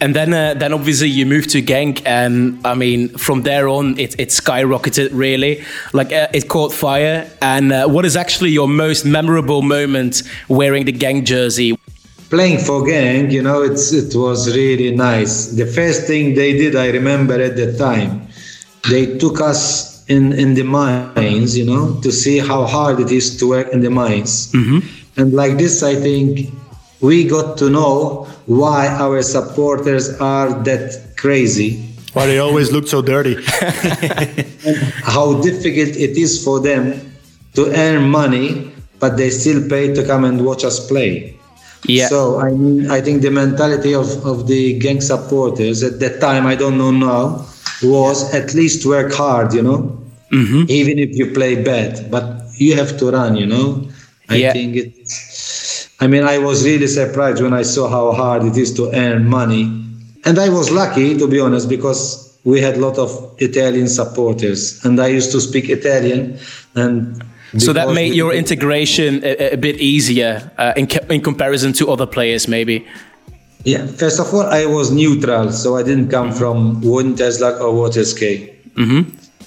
[0.00, 3.98] And then, uh, then obviously you moved to Genk, and I mean, from there on,
[3.98, 5.64] it, it skyrocketed really.
[5.92, 7.30] Like uh, it caught fire.
[7.40, 11.78] And uh, what is actually your most memorable moment wearing the Genk jersey?
[12.34, 15.54] Playing for Genk, you know, it's it was really nice.
[15.54, 18.26] The first thing they did, I remember at the time,
[18.90, 23.36] they took us in in the mines, you know, to see how hard it is
[23.38, 24.50] to work in the mines.
[24.50, 24.80] Mm-hmm.
[25.16, 26.50] And like this, I think
[27.00, 31.86] we got to know why our supporters are that crazy.
[32.14, 33.36] Why they always look so dirty.
[35.06, 36.98] how difficult it is for them
[37.54, 41.33] to earn money, but they still pay to come and watch us play.
[41.86, 42.08] Yeah.
[42.08, 46.46] So I mean, I think the mentality of, of the Genk supporters at that time,
[46.46, 47.46] I don't know now,
[47.82, 49.98] was at least work hard, you know,
[50.32, 50.64] mm-hmm.
[50.68, 53.86] even if you play bad, but you have to run, you know.
[54.28, 54.52] I Yeah.
[54.52, 55.88] think it's.
[56.00, 59.28] I mean, I was really surprised when I saw how hard it is to earn
[59.28, 59.64] money,
[60.24, 64.84] and I was lucky to be honest because we had a lot of Italian supporters,
[64.84, 66.38] and I used to speak Italian,
[66.74, 67.22] and
[67.58, 71.90] So that made we- your integration a, a bit easier uh, in, in comparison to
[71.90, 72.86] other players, maybe.
[73.64, 78.50] Yeah, first of all, I was neutral, so I didn't come from Winterslag or Waterschei.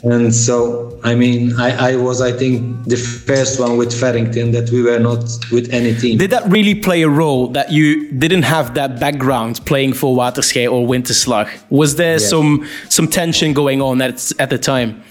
[0.03, 4.69] And so, I mean, I, I was, I think, the first one with Farrington that
[4.69, 6.19] we were not with any team.
[6.19, 10.71] Did that really play a role that you didn't have that background playing for Waterschei
[10.71, 11.49] or Winterslag?
[11.69, 15.01] Was there some some tension going on at at the time?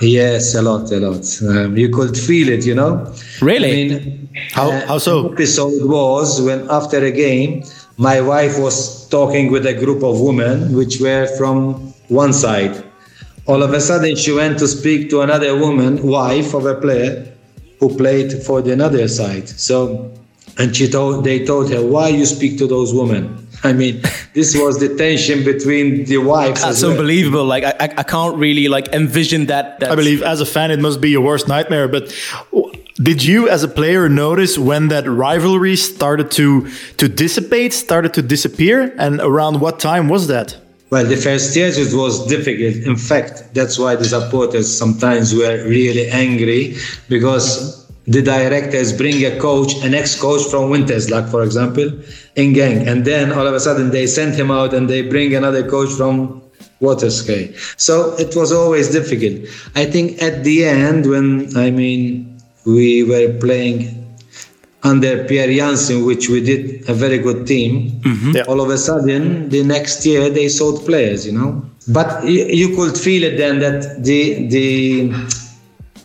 [0.00, 1.24] Yes, a lot, a lot.
[1.42, 3.12] Um, you could feel it, you know.
[3.40, 3.70] Really?
[3.70, 5.22] I mean, How- uh, how so?
[5.22, 7.64] the Episode was when after a game,
[7.96, 12.84] my wife was talking with a group of women which were from one side.
[13.46, 17.26] All of a sudden, she went to speak to another woman, wife of a player,
[17.80, 19.48] who played for the another side.
[19.48, 20.12] So,
[20.58, 24.00] and she told they told her, "Why you speak to those women?" I mean,
[24.34, 26.60] this was the tension between the wives.
[26.62, 26.92] That's as well.
[26.92, 27.44] unbelievable.
[27.44, 29.80] Like I, I- I can't really like envision that.
[29.80, 31.88] that I believe as a fan, it must be your worst nightmare.
[31.88, 32.14] But
[32.52, 36.68] w- did you, as a player, notice when that rivalry started to
[36.98, 40.56] to dissipate, started to disappear, and around what time was that?
[40.90, 42.74] Well, the first years it was difficult.
[42.86, 46.76] In fact, that's why the supporters sometimes were really angry
[47.10, 51.88] because the directors bring a coach, an ex-coach from Winterslag, for example,
[52.36, 55.34] in Genk, and then all of a sudden they send him out and they bring
[55.34, 56.42] another coach from
[56.80, 57.54] Waterschei.
[57.78, 59.48] So it was always difficult.
[59.74, 63.94] I think at the end, when I mean we were playing
[64.82, 68.00] under Pierre Janssen, which we did a very good team.
[68.00, 68.36] Mm-hmm.
[68.36, 68.42] Yeah.
[68.42, 71.64] All of a sudden, the next year they sold players, you know.
[71.88, 75.10] But you, you could feel it then that the the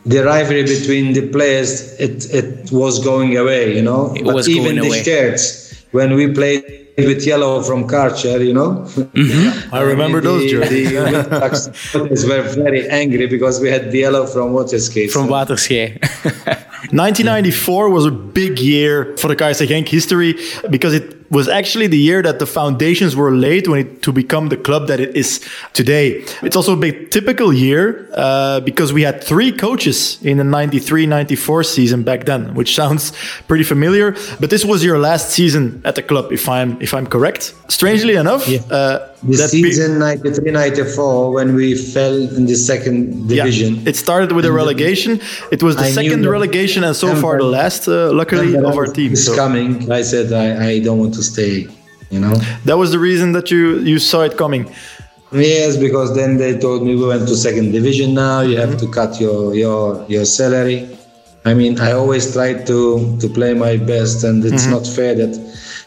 [0.06, 4.13] the rivalry between the players it it was going away, you know.
[4.16, 5.04] It but was even going the away.
[5.04, 6.63] shirts when we played
[6.98, 8.86] with yellow from Karcher, you know.
[8.96, 9.74] Mm-hmm.
[9.74, 10.92] I remember the, those jerseys.
[10.94, 15.10] The Winterslag were very angry because we had the yellow from Waterschei.
[15.10, 15.98] from So- Waterschei.
[16.92, 20.36] 1994 was a big year for the Kaiser Genk history
[20.70, 24.50] because it was actually the year that the foundations were laid when it, to become
[24.50, 25.43] the club that it is
[25.74, 26.24] today.
[26.43, 31.65] It's also a big typical year uh, because we had three coaches in the 93-94
[31.65, 33.12] season back then, which sounds
[33.48, 34.12] pretty familiar.
[34.39, 37.54] But this was your last season at the club, if I'm if I'm correct.
[37.67, 43.75] Strangely enough, uh, The that season 93 94, when we fell in the second division
[43.75, 45.21] yeah, it started with a relegation.
[45.51, 48.75] It was the I second relegation and so far the last, uh, luckily, When of
[48.77, 49.12] our team.
[49.12, 51.67] was So- coming, I said, I, I don't want to stay,
[52.09, 52.36] you know?
[52.65, 54.63] That was the reason that you you saw it coming.
[55.31, 58.88] Yes, because then they told me we went to second division now, you have to
[58.88, 60.79] cut your, your, your salary.
[61.45, 62.77] I mean, I always try to
[63.21, 65.33] to play my best, and it's not fair that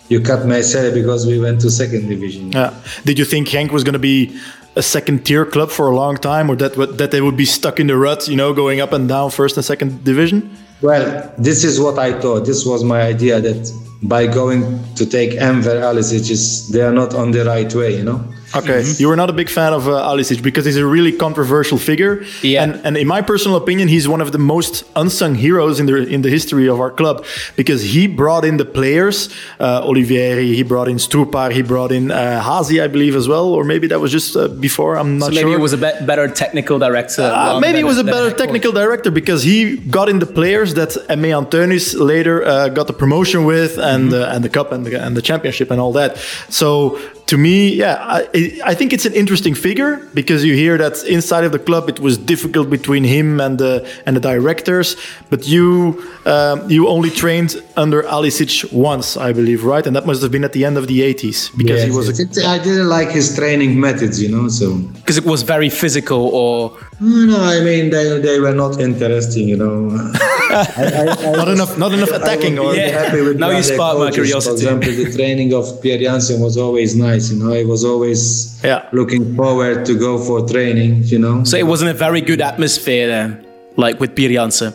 [0.09, 2.53] you cut my salary because we went to second division.
[2.53, 2.75] Yeah.
[3.05, 4.39] Did you think Genk was going to be
[4.77, 7.81] a second tier club for a long time, or that that they would be stuck
[7.81, 10.51] in the rut, you know, going up and down first and second division?
[10.83, 12.45] Well, this is what I thought.
[12.45, 17.31] This was my idea that by going to take Enver Alisic, they are not on
[17.31, 18.23] the right way, you know.
[18.57, 21.79] Okay, you were not a big fan of uh, Alisic because he's a really controversial
[21.79, 22.25] figure.
[22.43, 22.63] Yeah.
[22.63, 26.07] and, and in my personal opinion, he's one of the most unsung heroes in the
[26.07, 27.25] in the history of our club
[27.57, 29.29] because he brought in the players,
[29.61, 33.47] uh, Olivieri, he brought in Strupar, he brought in uh, Hazi, I believe as well,
[33.47, 34.97] or maybe that was just uh, before.
[34.97, 35.35] I'm not sure.
[35.35, 35.59] So maybe sure.
[35.59, 37.23] it was a bet better technical director.
[37.23, 40.91] Uh, maybe it was a better technical director because he got in the players that
[41.09, 45.05] Aimé Anthuenis later uh, got the promotion with and uh, and the cup and the,
[45.05, 46.17] and the championship and all that.
[46.49, 51.03] So to me, yeah, I, I think it's an interesting figure because you hear that
[51.05, 54.97] inside of the club it was difficult between him and the and the directors.
[55.29, 59.85] But you um, you only trained under Alisic once, I believe, right?
[59.87, 62.09] And that must have been at the end of the 80s because he Yes, was
[62.09, 64.49] a it's- it's- I didn't like his training methods, you know.
[64.49, 69.49] So because it was very physical or no, I mean they, they were not interesting,
[69.49, 69.79] you know.
[70.57, 72.89] I, not enough not enough attacking I or Yeah.
[73.01, 74.17] happy with Now you other spark my coaches.
[74.17, 74.55] For curiosity.
[74.57, 77.25] example, the training of Pierre Janssen was always nice.
[77.31, 78.21] You know, I was always
[78.65, 78.83] Yeah.
[78.93, 80.93] looking forward to go for training.
[81.13, 83.29] You know, so it wasn't a very good atmosphere then,
[83.77, 84.73] like with Pierre Janssen.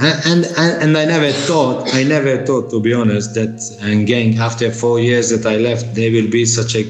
[0.00, 4.38] and, and and I never thought, I never thought, to be honest, that and Genk
[4.48, 6.84] after four years that I left, they will be such a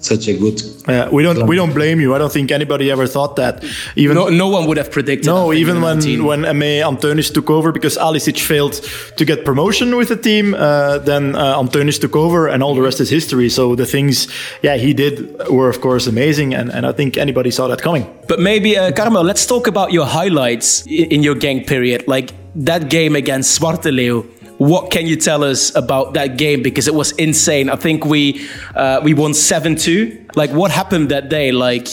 [0.00, 0.60] such a good.
[0.88, 2.14] Yeah, we don't we don't blame you.
[2.14, 3.64] I don't think anybody ever thought that.
[3.96, 5.26] Even No, no one would have predicted.
[5.26, 6.24] No, that even when 19.
[6.24, 8.74] when Aimé Anthuenis took over because Alisic failed
[9.16, 12.82] to get promotion with the team, uh, then uh, Anthuenis took over, and all the
[12.82, 13.48] rest is history.
[13.48, 14.28] So the things,
[14.62, 18.06] yeah, he did were of course amazing, and, and I think anybody saw that coming.
[18.28, 22.04] But maybe, uh, Carmel, let's talk about your highlights i- in your Genk period.
[22.06, 24.24] Like that game against Zwarte Leeuw.
[24.58, 26.62] What can you tell us about that game?
[26.62, 27.70] Because it was insane.
[27.70, 30.24] I think we uh, we won seven two.
[30.34, 31.52] Like what happened that day?
[31.52, 31.88] Like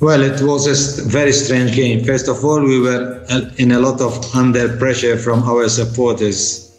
[0.00, 2.04] Well, it was a very strange game.
[2.04, 6.70] First of all, we were uh, in a lot of under pressure from our supporters.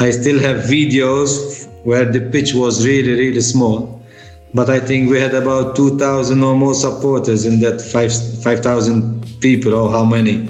[0.00, 4.02] I still have videos where the pitch was really, really small.
[4.54, 9.74] But I think we had about 2,000 or more supporters in that 5 5,000 people,
[9.74, 10.48] or how many.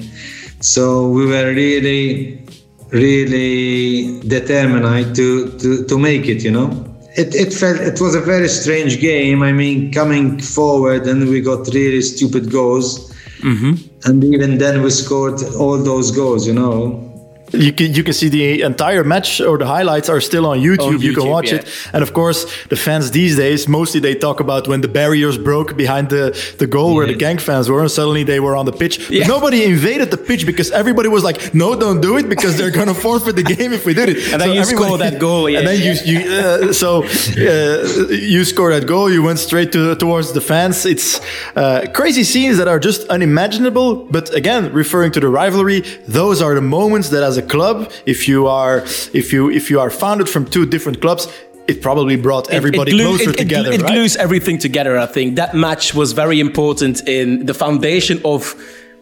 [0.61, 2.44] So we were really,
[2.91, 8.21] really determined to, to, to make it, you know it, it felt it was a
[8.21, 9.43] very strange game.
[9.43, 13.75] I mean, coming forward and we got really stupid goals, mm-hmm.
[14.05, 16.47] and even then we scored all those goals.
[16.47, 17.14] You know,
[17.55, 20.97] You can you can see the entire match or the highlights are still on YouTube.
[20.97, 21.59] On you can watch yeah.
[21.59, 25.37] it, and of course the fans these days mostly they talk about when the barriers
[25.39, 26.25] broke behind the
[26.59, 28.95] the goal where the Genk fans were, and suddenly they were on the pitch.
[29.11, 29.27] Yeah.
[29.27, 32.95] nobody invaded the pitch because everybody was like, "No, don't do it," because they're gonna
[33.07, 34.33] forfeit the game if we did it.
[34.33, 35.59] And then you everybody- score that goal, yeah.
[35.59, 39.11] and then you you uh, so uh, you score that goal.
[39.11, 40.87] You went straight to towards the fans.
[40.87, 41.21] It's
[41.57, 43.89] uh, crazy scenes that are just unimaginable.
[44.17, 48.29] But again, referring to the rivalry, those are the moments that, as a club, if
[48.29, 48.79] you are
[49.13, 51.29] if you if you are founded from two different clubs,
[51.67, 53.73] it probably brought everybody glue- closer it, it, together.
[53.73, 53.93] It, right?
[53.93, 54.99] glues everything together.
[54.99, 58.55] I think that match was very important in the foundation of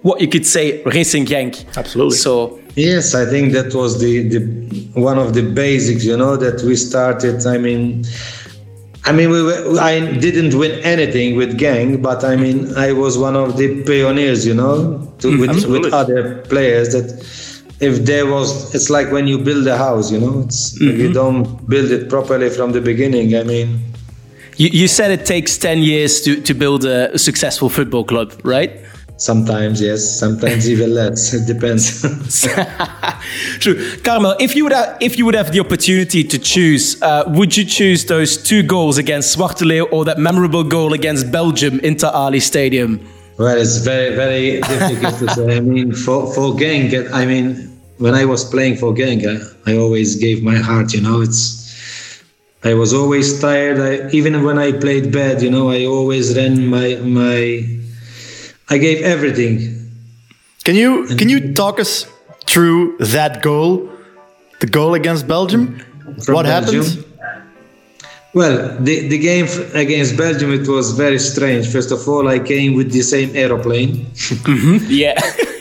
[0.03, 1.65] what you could say Racing Genk.
[1.77, 2.17] Absolutely.
[2.17, 6.05] So yes, I think that was the, the one of the basics.
[6.05, 7.47] You know that we started.
[7.47, 8.05] I mean.
[9.05, 13.19] I mean, we were, I didn't win anything with Genk, but I mean, I was
[13.19, 15.41] one of the pioneers, you know, to, mm-hmm.
[15.41, 17.09] with, with other players that
[17.83, 21.13] if there was, it's like when you build a house, you know, it's, if you
[21.13, 23.81] don't build it properly from the beginning, I mean,
[24.57, 28.83] you, you said it takes ten years to, to build a successful football club, right?
[29.23, 31.33] sometimes yes, sometimes even less.
[31.33, 32.03] It depends.
[33.61, 34.37] True, Carmel.
[34.41, 37.65] If you would have, if you would have the opportunity to choose, uh, would you
[37.65, 43.01] choose those two goals against Zwarte or that memorable goal against Belgium inter Ali Stadium?
[43.39, 45.57] Well, it's very, very difficult to say.
[45.57, 49.77] I mean, for, for Genk, I mean, when I was playing for Genk, I, I
[49.77, 52.23] always gave my heart, you know, it's,
[52.65, 53.79] I was always tired.
[53.81, 57.67] I, even when I played bad, you know, I always ran my, my,
[58.71, 59.83] I gave everything.
[60.65, 62.07] Can you can you talk us
[62.47, 63.91] through that goal,
[64.61, 65.81] the goal against Belgium?
[66.27, 66.85] What Belgium.
[66.85, 67.05] happened?
[68.35, 71.71] Well, the, the game against Belgium, it was very strange.
[71.71, 74.07] First of all, I came with the same aeroplane.
[74.07, 74.87] Mm-hmm.
[74.89, 75.21] Yeah.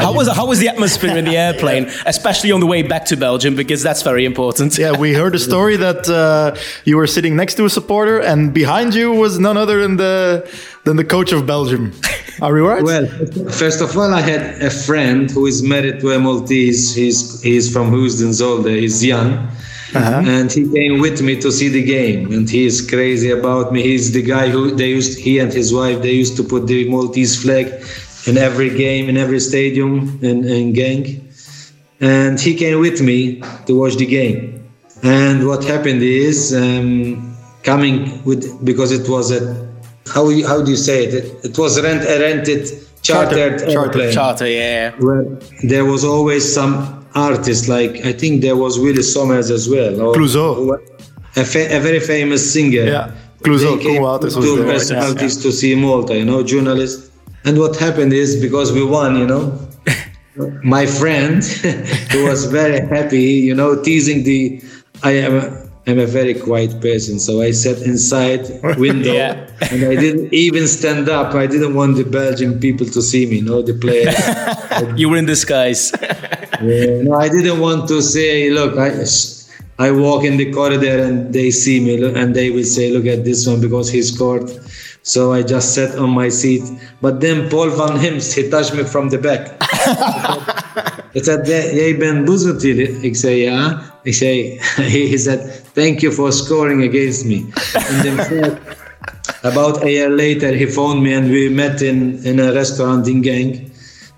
[0.00, 3.16] how was how was the atmosphere in the airplane, especially on the way back to
[3.16, 4.78] Belgium, because that's very important.
[4.78, 8.52] Yeah, we heard a story that uh, you were sitting next to a supporter, and
[8.52, 10.48] behind you was none other than the
[10.84, 11.92] than the coach of Belgium.
[12.42, 12.82] Are we right?
[12.82, 13.06] Well,
[13.50, 16.94] first of all, I had a friend who is married to a Maltese.
[16.94, 18.74] He's he's from Heusden-Zolder.
[18.80, 19.48] He's young,
[19.94, 22.32] and he came with me to see the game.
[22.32, 23.82] And he is crazy about me.
[23.82, 25.18] He's the guy who they used.
[25.18, 27.66] He and his wife they used to put the Maltese flag
[28.26, 31.22] in every game in every stadium in, in Genk.
[32.00, 34.64] And he came with me to watch the game.
[35.02, 39.68] And what happened is um, coming with because it was a
[40.14, 41.14] how you, how do you say it?
[41.14, 42.66] It, it was rent a rented
[43.02, 44.90] chartered Charter- charter- airplane Charter, yeah.
[44.98, 45.24] where
[45.62, 50.00] there was always some artist like I think there was Willy Sommers as well.
[50.00, 50.78] or- Clouseau.
[51.36, 52.84] a, fa- a very famous singer.
[52.84, 54.66] Yeah, Clouseau, They came Koen Wouters was to there.
[54.74, 57.09] personalities to see Malta, you know, journalists.
[57.44, 59.58] And what happened is because we won, you know,
[60.62, 61.42] my friend
[62.12, 64.62] who was very happy, you know, teasing the
[65.02, 68.42] I am a, I'm a very quiet person, so I sat inside
[68.78, 69.48] window Yeah.
[69.72, 71.34] and I didn't even stand up.
[71.34, 74.14] I didn't want the Belgian people to see me, you know, the players.
[74.98, 75.92] You were in disguise.
[76.62, 78.90] Yeah, no, I didn't want to say, look, I,
[79.78, 83.24] I walk in the corridor and they see me and they will say, look at
[83.24, 84.48] this one because he scored.
[85.10, 86.62] So I just sat on my seat.
[87.02, 89.42] But then Paul van Himst, he touched me from the back.
[91.12, 92.78] He said, jij bent Boezeltiel.
[93.00, 93.92] Ik zei, ja.
[94.02, 94.60] Ik zei,
[95.10, 97.44] he said, thank you for scoring against me.
[97.74, 98.58] And then
[99.42, 103.22] about a year later, he phoned me and we met in, in a restaurant in
[103.22, 103.70] Genk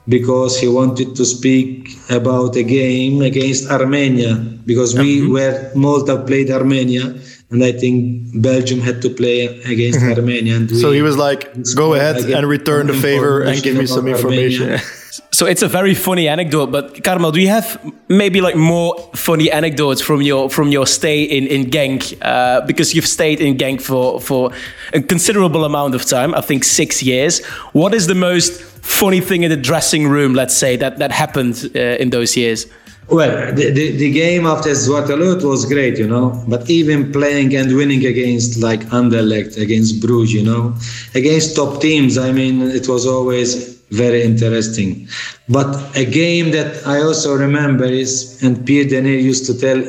[0.08, 4.34] because he wanted to speak about a game against Armenia
[4.66, 5.32] because we mm-hmm.
[5.32, 7.14] were Malta played Armenia
[7.52, 7.96] and I think
[8.42, 10.56] Belgium had to play against Armenia.
[10.56, 14.06] And So he was like, go ahead and return the favor and give me some
[14.08, 14.80] information information.
[15.30, 19.50] So it's a very funny anecdote, but Carmel, do you have maybe like more funny
[19.50, 22.14] anecdotes from your from your stay in in Genk?
[22.22, 24.52] Uh, because you've stayed in Genk for for
[24.94, 27.44] a considerable amount of time, I think six years.
[27.72, 30.34] What is the most funny thing in the dressing room?
[30.34, 32.66] Let's say that that happened uh, in those years.
[33.10, 36.42] Well, the, the, the game after Zwaterloo was great, you know.
[36.48, 40.74] But even playing and winning against like Anderlecht, against Bruges, you know,
[41.14, 45.08] against top teams, I mean, it was always very interesting.
[45.48, 49.82] But a game that I also remember is, and Pierre Denis used to tell,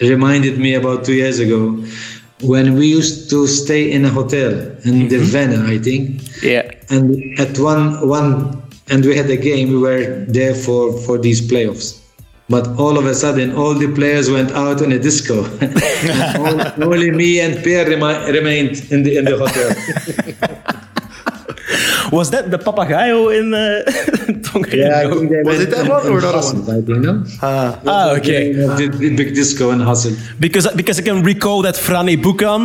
[0.00, 1.82] reminded me about two years ago,
[2.42, 4.50] when we used to stay in a hotel
[4.84, 5.24] in the mm-hmm.
[5.24, 6.68] Vienna, I think Yeah.
[6.90, 11.40] and at one one and we had a game we were there for for these
[11.40, 12.03] playoffs
[12.48, 15.44] but all of a sudden all the players went out on a disco.
[16.38, 20.50] All- only me and Pierre remi- remained in the in the hotel
[22.18, 23.82] Was that the papagayo in uh,
[24.46, 24.76] Tonga?
[24.76, 28.12] yeah I think Was it that one or in another Hasselt, I think no Ah,
[28.18, 28.52] okay.
[28.52, 32.60] the, the big disco and Hasselt Because because I can recall that Frane Bukan,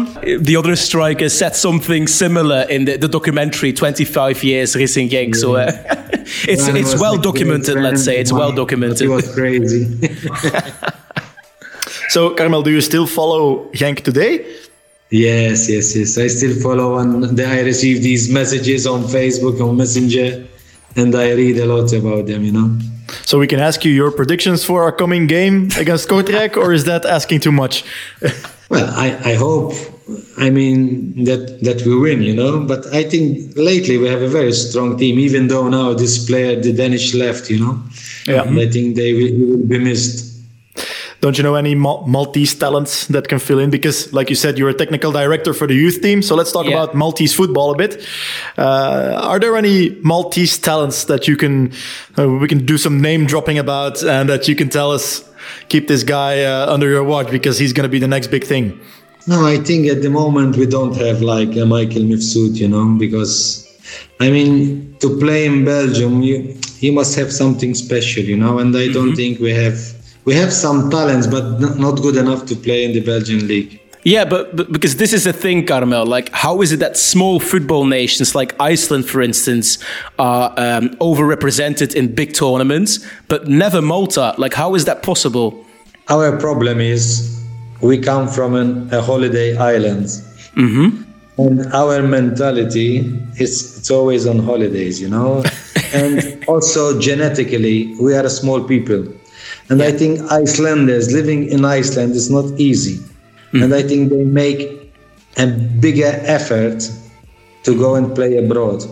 [0.50, 5.36] the other striker, said something similar in the, the documentary 25 years Racing Genk.
[5.36, 5.72] So uh,
[6.48, 7.76] it's Ryan it's well a documented.
[7.88, 9.02] Let's say it's of well documented.
[9.02, 9.84] He was crazy.
[12.10, 14.44] So, Carmel, do you still follow Genk today?
[15.10, 16.18] Yes, yes, yes.
[16.18, 20.48] I still follow and I receive these messages on Facebook on Messenger,
[20.96, 22.44] and I read a lot about them.
[22.44, 22.80] You know.
[23.26, 26.86] So we can ask you your predictions for our coming game against Kortrijk, or is
[26.86, 27.84] that asking too much?
[28.70, 29.74] Well, I, I hope,
[30.38, 32.64] I mean, that, that we win, you know.
[32.64, 36.60] But I think lately we have a very strong team, even though now this player,
[36.60, 37.82] the Danish, left, you know.
[38.28, 38.44] Yeah.
[38.44, 40.29] I think they will, will be missed.
[41.22, 43.70] Don't you know any Mal- Maltese talents that can fill in?
[43.70, 46.22] Because, like you said, you're a technical director for the youth team.
[46.22, 46.72] So let's talk Yeah.
[46.84, 48.02] about Maltese football a bit.
[48.58, 51.72] Uh, are there any Maltese talents that you can
[52.18, 55.24] uh, we can do some name dropping about, and that you can tell us
[55.68, 58.46] keep this guy uh, under your watch because he's going to be the next big
[58.46, 58.80] thing?
[59.28, 62.96] No, I think at the moment we don't have like a Michael Mifsud, you know,
[62.98, 63.66] because
[64.22, 68.76] I mean, to play in Belgium, you, you must have something special, you know, and
[68.76, 69.78] I don't think we have.
[70.30, 73.82] We have some talents, but not good enough to play in the Belgian league.
[74.04, 76.06] Yeah, but, but because this is the thing, Carmel.
[76.06, 79.80] Like, how is it that small football nations like Iceland, for instance,
[80.20, 84.36] are um, overrepresented in big tournaments, but never Malta?
[84.38, 85.66] Like, how is that possible?
[86.10, 87.44] Our problem is
[87.82, 90.10] we come from an, a holiday island.
[91.40, 92.98] And our mentality
[93.40, 95.44] is it's always on holidays, you know.
[95.96, 99.12] and also genetically, we are a small people.
[99.70, 103.04] And I think Icelanders living in Iceland is not easy.
[103.52, 103.64] Hmm.
[103.64, 104.92] And I think they make
[105.38, 106.90] a bigger effort
[107.64, 108.84] to go and play abroad.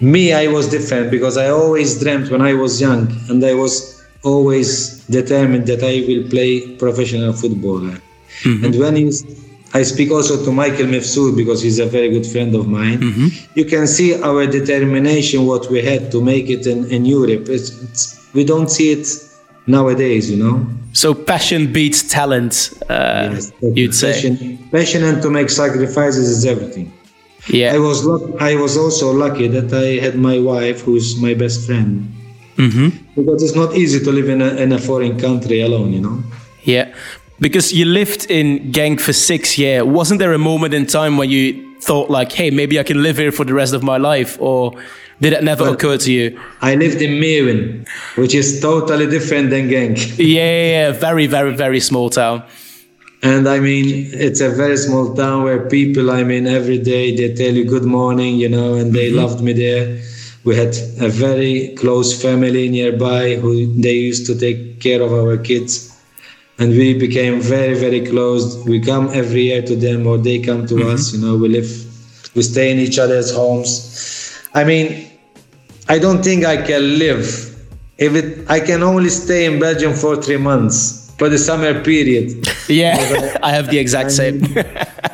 [0.00, 4.02] Me, I was different because I always dreamt when I was young and I was
[4.22, 8.00] always determined that I will play professional footballer.
[8.42, 8.64] Mm-hmm.
[8.64, 9.12] And when you,
[9.74, 13.00] I speak also to Michael Mifsud because he's a very good friend of mine.
[13.00, 13.58] Mm-hmm.
[13.58, 17.48] You can see our determination, what we had to make it in, in Europe.
[17.48, 19.06] It's, it's, we don't see it
[19.66, 20.66] nowadays, you know.
[20.92, 24.12] So passion beats talent, uh, Yes, you'd say.
[24.12, 26.92] passion, passion and to make sacrifices is everything.
[27.48, 27.74] Yeah.
[27.74, 31.66] I was luck- I was also lucky that I had my wife, who's my best
[31.66, 32.10] friend.
[32.56, 32.88] Mm-hmm.
[33.16, 36.22] Because it's not easy to live in a, in a foreign country alone, you know.
[36.62, 36.94] Yeah.
[37.40, 39.82] Because you lived in Genk for six years.
[39.84, 43.18] Wasn't there a moment in time when you thought like, hey, maybe I can live
[43.18, 44.40] here for the rest of my life?
[44.40, 44.72] Or
[45.20, 46.40] did it never occur to you?
[46.60, 49.98] I lived in Meeuwen, which is totally different than Genk.
[50.18, 50.92] Yeah, yeah, yeah.
[50.92, 52.42] Very, very, very small town.
[53.22, 57.34] And I mean, it's a very small town where people, I mean, every day they
[57.34, 59.18] tell you good morning, you know, and they mm-hmm.
[59.18, 59.98] loved me there.
[60.44, 65.38] We had a very close family nearby who they used to take care of our
[65.38, 65.93] kids.
[66.58, 68.64] And we became very, very close.
[68.64, 70.94] We come every year to them or they come to mm-hmm.
[70.94, 71.68] us, you know, we live,
[72.36, 74.38] we stay in each other's homes.
[74.54, 75.10] I mean,
[75.88, 77.54] I don't think I can live
[77.98, 82.48] if it, I can only stay in Belgium for three months for the summer period.
[82.66, 82.96] Yeah,
[83.42, 84.40] I have the exact same.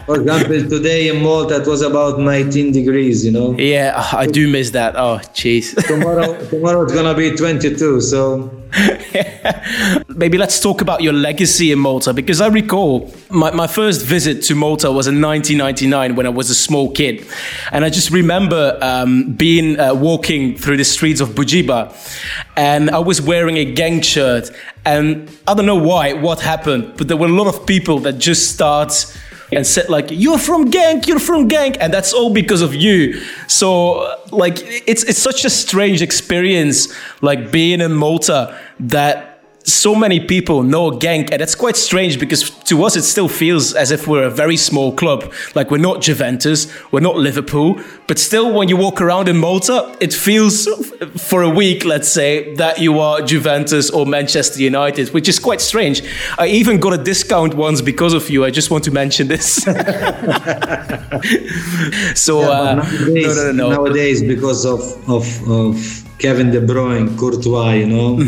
[0.07, 3.59] For example, today in Malta it was about 19 degrees, you know.
[3.59, 4.95] yeah, I do miss that.
[4.95, 5.75] Oh, jeez.
[5.89, 8.01] Tomorrow, tomorrow it's gonna be 22.
[8.03, 8.60] So
[10.09, 14.43] Maybe let's talk about your legacy in Malta because I recall my, my first visit
[14.45, 17.27] to Malta was in 1999 when I was a small kid.
[17.73, 21.93] And I just remember um, being uh, walking through the streets of Bugibba
[22.57, 24.51] and I was wearing a Genk shirt.
[24.85, 28.15] And I don't know why, what happened, but there were a lot of people that
[28.15, 28.93] just start
[29.53, 33.21] and said like you're from Genk, you're from Genk, and that's all because of you.
[33.47, 39.30] So like it's it's such a strange experience, like being in Malta that
[39.65, 43.75] so many people know Genk, and it's quite strange because to us it still feels
[43.75, 45.33] as if we're a very small club.
[45.55, 49.97] Like we're not Juventus, we're not Liverpool, but still when you walk around in Malta,
[50.01, 50.67] it feels
[51.17, 55.61] for a week, let's say, that you are Juventus or Manchester United, which is quite
[55.61, 56.03] strange.
[56.39, 58.45] I even got a discount once because of you.
[58.45, 59.57] I just want to mention this.
[62.15, 63.71] so uh, nowadays, no, no, no, no.
[63.71, 68.19] nowadays because of, of of Kevin De Bruyne, Courtois, you know,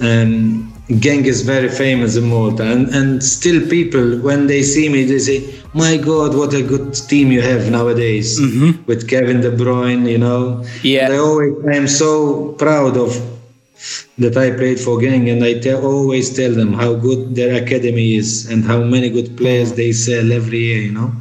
[0.00, 5.04] um, Genk is very famous in Malta, and and still people when they see me,
[5.04, 5.42] they say,
[5.74, 8.38] "My God, what a good team you have nowadays
[8.86, 10.64] with Kevin De Bruyne," you know.
[10.82, 11.06] Yeah.
[11.06, 13.10] And I always I am so proud of
[14.18, 18.14] that I played for Genk, and I tell, always tell them how good their academy
[18.14, 21.12] is and how many good players they sell every year, you know.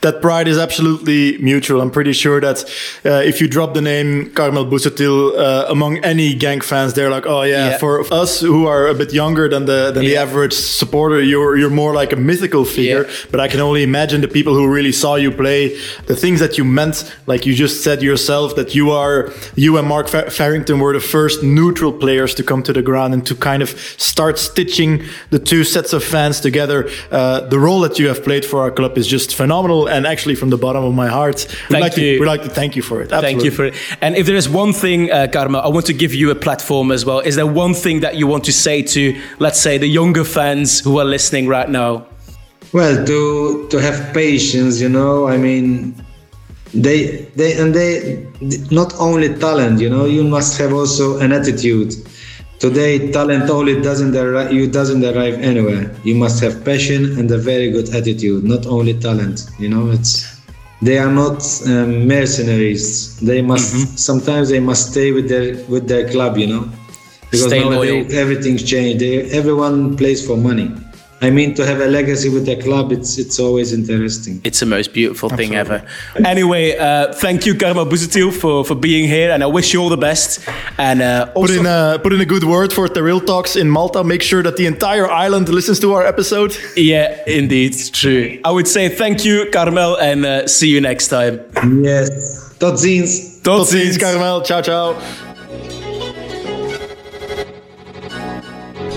[0.00, 1.80] That pride is absolutely mutual.
[1.80, 2.64] I'm pretty sure that
[3.04, 7.26] uh, if you drop the name Carmel Busuttil uh, among any Genk fans, they're like,
[7.26, 7.78] "Oh yeah." Yeah.
[7.78, 11.70] For us who are a bit younger than the than the average supporter, you're you're
[11.70, 13.04] more like a mythical figure.
[13.06, 13.14] Yeah.
[13.30, 15.76] But I can only imagine the people who really saw you play,
[16.06, 17.04] the things that you meant.
[17.26, 21.00] Like you just said yourself, that you are you and Mark Fa- Farrington were the
[21.00, 25.38] first neutral players to come to the ground and to kind of start stitching the
[25.38, 26.88] two sets of fans together.
[27.10, 30.34] Uh, the role that you have played for our club is just phenomenal, and actually
[30.34, 32.20] from the bottom of my heart, we'd Thank like to you.
[32.20, 33.10] we'd like to thank you for it.
[33.10, 33.74] Thank you for it.
[34.00, 36.92] And if there is one thing, uh, Carmel, I want to give you a platform
[36.92, 37.20] as well.
[37.20, 40.80] Is there one thing that you want to say to, let's say, the younger fans
[40.80, 42.06] who are listening right now?
[42.72, 45.26] Well, to to have patience, you know.
[45.26, 45.94] I mean,
[46.74, 48.26] they they and they
[48.70, 50.04] not only talent, you know.
[50.04, 51.94] You must have also an attitude.
[52.58, 54.52] Today, talent only doesn't arrive.
[54.52, 55.94] You doesn't arrive anywhere.
[56.02, 58.42] You must have passion and a very good attitude.
[58.42, 59.90] Not only talent, you know.
[59.90, 60.26] It's
[60.82, 63.18] they are not um, mercenaries.
[63.20, 66.68] They must sometimes they must stay with their with their club, you know.
[67.30, 68.20] Because Stay nowadays loyal.
[68.22, 69.00] everything's changed.
[69.00, 70.72] They, everyone plays for money.
[71.20, 74.40] I mean, to have a legacy with the club, it's it's always interesting.
[74.44, 75.82] It's the most beautiful thing ever.
[76.24, 79.88] Anyway, uh, thank you, Carmel Busuttil, for, for being here, and I wish you all
[79.88, 80.48] the best.
[80.78, 83.68] And uh, Put in, a, put in a good word for the Real Talks in
[83.68, 84.04] Malta.
[84.04, 86.56] Make sure that the entire island listens to our episode.
[86.76, 88.38] yeah, indeed, it's true.
[88.44, 91.40] I would say thank you, Carmel, and uh, see you next time.
[91.82, 92.54] Yes.
[92.58, 93.42] Tot ziens.
[93.42, 94.42] Tot, Tot ziens, Carmel.
[94.42, 94.94] Ciao, ciao.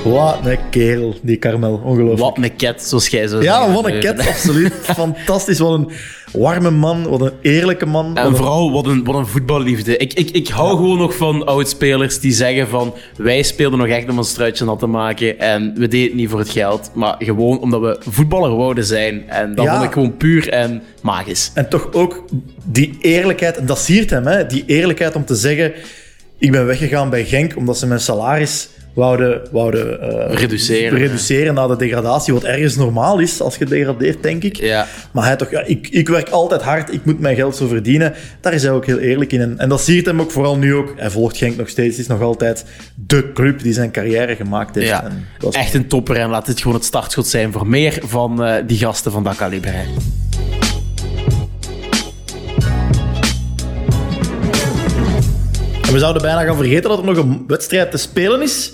[0.03, 1.81] Wat een kerel, die Carmel.
[1.83, 2.19] Ongelooflijk.
[2.19, 4.73] Wat een ket, zoals jij zo Ja, wat een ket, absoluut.
[4.95, 5.59] Fantastisch.
[5.59, 5.89] Wat een
[6.33, 8.17] warme man, wat een eerlijke man.
[8.17, 9.97] En vooral, wat een, wat een voetballiefde.
[9.97, 12.93] Ik, ik, ik hou gewoon nog van oudspelers die zeggen van...
[13.17, 15.39] Wij speelden nog echt om een struitje nat te maken.
[15.39, 16.91] En we deden het niet voor het geld.
[16.93, 19.29] Maar gewoon omdat we voetballer wouden zijn.
[19.29, 19.73] En dat Ja.
[19.73, 21.51] vond ik gewoon puur en magisch.
[21.53, 22.23] En toch ook
[22.65, 24.45] die eerlijkheid, en dat siert hem, hè?
[24.45, 25.73] die eerlijkheid om te zeggen:
[26.37, 31.67] Ik ben weggegaan bij Genk omdat ze mijn salaris wouden, wouden eh, Reduceren, reduceren naar
[31.67, 34.55] de degradatie, wat ergens normaal is als je degradeert, denk ik.
[34.55, 34.87] Ja.
[35.11, 38.13] Maar hij toch, ja, ik, ik werk altijd hard, ik moet mijn geld zo verdienen.
[38.41, 39.41] Daar is hij ook heel eerlijk in.
[39.41, 40.93] En, en dat ziet hem ook vooral nu ook.
[40.97, 42.65] Hij volgt Genk nog steeds, het is nog altijd
[43.07, 44.87] de club die zijn carrière gemaakt heeft.
[44.87, 47.67] Ja, En dat is- echt een topper en laat dit gewoon het startschot zijn voor
[47.67, 49.73] meer van eh, die gasten van dat kaliber.
[55.91, 58.71] We zouden bijna gaan vergeten dat er nog een wedstrijd te spelen is.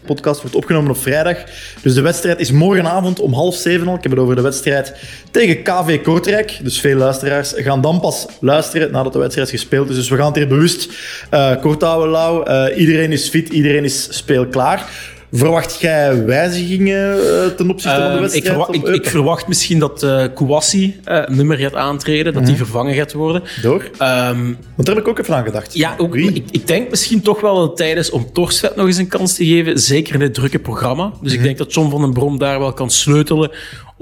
[0.00, 1.36] De podcast wordt opgenomen op vrijdag.
[1.82, 3.94] Dus de wedstrijd is morgenavond om half zeven al.
[3.94, 4.94] Ik heb het over de wedstrijd
[5.30, 6.58] tegen KV Kortrijk.
[6.62, 9.96] Dus veel luisteraars gaan dan pas luisteren nadat de wedstrijd gespeeld is.
[9.96, 10.88] Dus we gaan het hier bewust
[11.30, 12.46] eh, kort houden, Lau.
[12.46, 14.90] Eh, iedereen is fit, iedereen is speelklaar.
[15.34, 18.44] Verwacht jij wijzigingen eh, ten opzichte van de Ehm, wedstrijd?
[18.44, 22.56] ik, verwa- op ik, verwacht misschien dat eh Kouassi niet meer gaat aantreden, dat die
[22.56, 23.42] vervangen gaat worden.
[23.62, 23.90] Door?
[23.98, 25.74] Ehm, Want daar heb ik ook even aan gedacht.
[25.74, 28.86] ja, ook, ik, ik denk misschien toch wel dat het tijd is om Torstvet nog
[28.86, 29.78] eens een kans te geven.
[29.78, 31.12] Zeker in dit drukke programma.
[31.22, 33.50] Dus ik denk dat John van den Brom daar wel kan sleutelen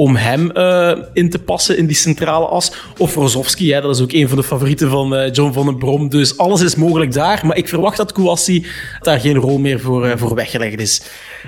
[0.01, 2.73] om hem eh, in te passen in die centrale as.
[2.99, 5.79] Of Rozovski, hè, dat is ook een van de favorieten van eh, John van den
[5.79, 6.09] Brom.
[6.09, 7.47] Dus alles is mogelijk daar.
[7.47, 8.67] Maar ik verwacht dat Kouassi
[9.01, 11.03] daar geen rol meer voor, eh, voor weggelegd is.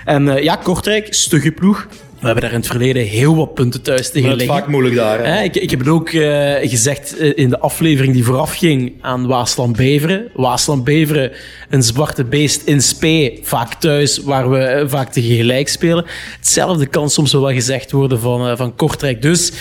[0.04, 1.86] En ja, Kortrijk, stugge ploeg.
[2.22, 4.62] We hebben daar in het verleden heel wat punten thuis tegen Maar het is liggen.
[4.64, 5.26] vaak moeilijk daar.
[5.26, 5.42] hè.
[5.42, 10.28] Ik, ik heb het ook eh, gezegd eh, in de aflevering die voorafging aan Waasland-Beveren.
[10.34, 11.32] Waasland-Beveren,
[11.70, 16.04] een zwarte beest in spe, vaak thuis, waar we eh, vaak tegen gelijk spelen.
[16.38, 19.22] Hetzelfde kan soms wel gezegd worden van, eh, van Kortrijk.
[19.22, 19.52] Dus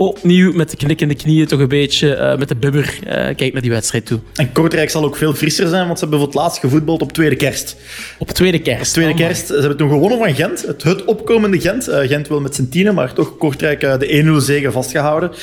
[0.00, 3.62] opnieuw met de knikkende knieën toch een beetje eh, met de bibber eh, kijk naar
[3.62, 4.18] die wedstrijd toe.
[4.34, 7.12] En Kortrijk zal ook veel frisser zijn, want ze hebben voor het laatst gevoetbald op
[7.12, 7.76] tweede kerst.
[8.18, 8.92] Op tweede kerst.
[8.92, 9.26] Tweede Amai.
[9.26, 10.62] kerst, ze hebben toen gewonnen van Gent.
[10.66, 11.88] Het, het opkomende Gent.
[11.88, 15.30] Eh, Gent wel met zijn tienen, maar toch Kortrijk de 1-0 zege vastgehouden.
[15.30, 15.36] Eh,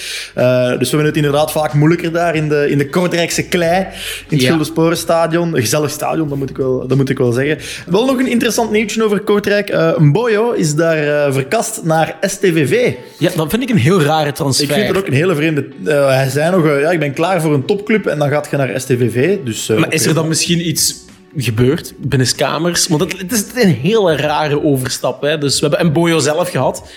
[0.70, 3.80] dus we hebben het inderdaad vaak moeilijker daar in de, in de Kortrijkse klei.
[3.80, 3.88] In
[4.28, 4.48] het Ja.
[4.48, 5.56] Guldensporenstadion.
[5.56, 7.58] Een gezellig stadion, dat moet, ik wel, dat moet ik wel zeggen.
[7.88, 9.70] Wel nog een interessant nieuwtje over Kortrijk.
[9.70, 12.94] Eh Mboyo is daar verkast naar STVV.
[13.18, 14.47] Ja, dat vind ik een heel rare transfer.
[14.50, 15.68] Ik vind het ook een hele vreemde...
[15.86, 18.48] eh, hij zei nog, eh, ja, ik ben klaar voor een topclub en dan gaat
[18.52, 19.38] je naar STVV.
[19.44, 20.96] Dus, eh, Maar is er dan misschien iets
[21.38, 22.88] gebeurd binnen kamers?
[22.88, 25.22] Want het, het is een hele rare overstap.
[25.22, 25.38] Hè?
[25.38, 26.90] Dus we hebben Mboyo zelf gehad.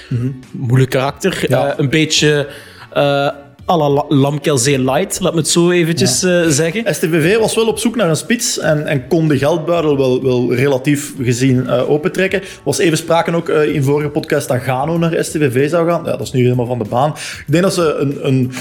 [0.50, 1.38] Moeilijk karakter.
[1.42, 1.52] Mhm.
[1.52, 1.68] Ja.
[1.68, 2.48] Eh, een beetje
[3.68, 6.94] à la La- Lamkelzee light, laat me het zo eventjes eh, zeggen.
[6.94, 10.54] STVV was wel op zoek naar een spits en, en kon de geldbuidel wel, wel
[10.54, 12.40] relatief gezien eh, opentrekken.
[12.40, 16.04] Er was even sprake ook eh, in vorige podcast dat Gano naar STVV zou gaan.
[16.04, 17.10] Ja, dat is nu helemaal van de baan.
[17.10, 18.52] Ik denk dat ze een, een,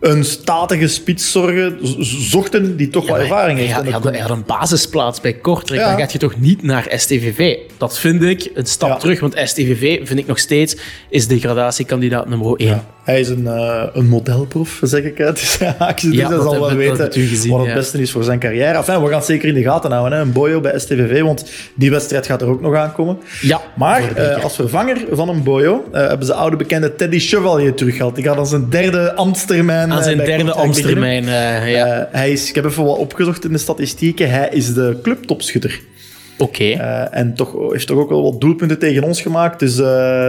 [0.00, 3.72] een statige spits zorgen, zochten die toch wat ervaring heeft.
[3.72, 5.80] Hij had, dat hij had een basisplaats bij Kortrijk.
[5.80, 5.88] Ja.
[5.90, 7.56] Dan gaat je toch niet naar STVV.
[7.78, 8.96] Dat vind ik een stap Ja.
[8.96, 9.20] terug.
[9.20, 10.76] Want STVV, vind ik nog steeds,
[11.10, 12.84] is degradatiekandidaat nummer 1.
[13.04, 15.34] Hij is een, eh, een modelproef, zeg ik uit.
[15.44, 17.74] Dus ja, ik dus Ja, hij dat zal wel dat weten gezien, wat het ja.
[17.74, 18.76] beste is voor zijn carrière.
[18.76, 20.18] Enfin, we gaan het zeker in de gaten houden.
[20.18, 20.24] Hè.
[20.24, 21.44] Een Boyo bij STVV, want
[21.74, 23.18] die wedstrijd gaat er ook nog aankomen.
[23.40, 27.74] Ja, Maar eh, als vervanger van een Boyo eh, hebben ze oude bekende Teddy Chevalier
[27.74, 28.14] teruggehaald.
[28.14, 31.24] Die gaat aan zijn derde ambtstermijn Aan zijn derde ambtstermijn.
[31.70, 32.08] ja.
[32.12, 34.30] Hij is, ik heb even wat opgezocht in de statistieken.
[34.30, 35.80] Hij is de clubtopschutter.
[36.38, 36.64] Oké.
[36.64, 39.58] Eh, en toch, heeft toch ook wel wat doelpunten tegen ons gemaakt.
[39.60, 39.84] Dus eh,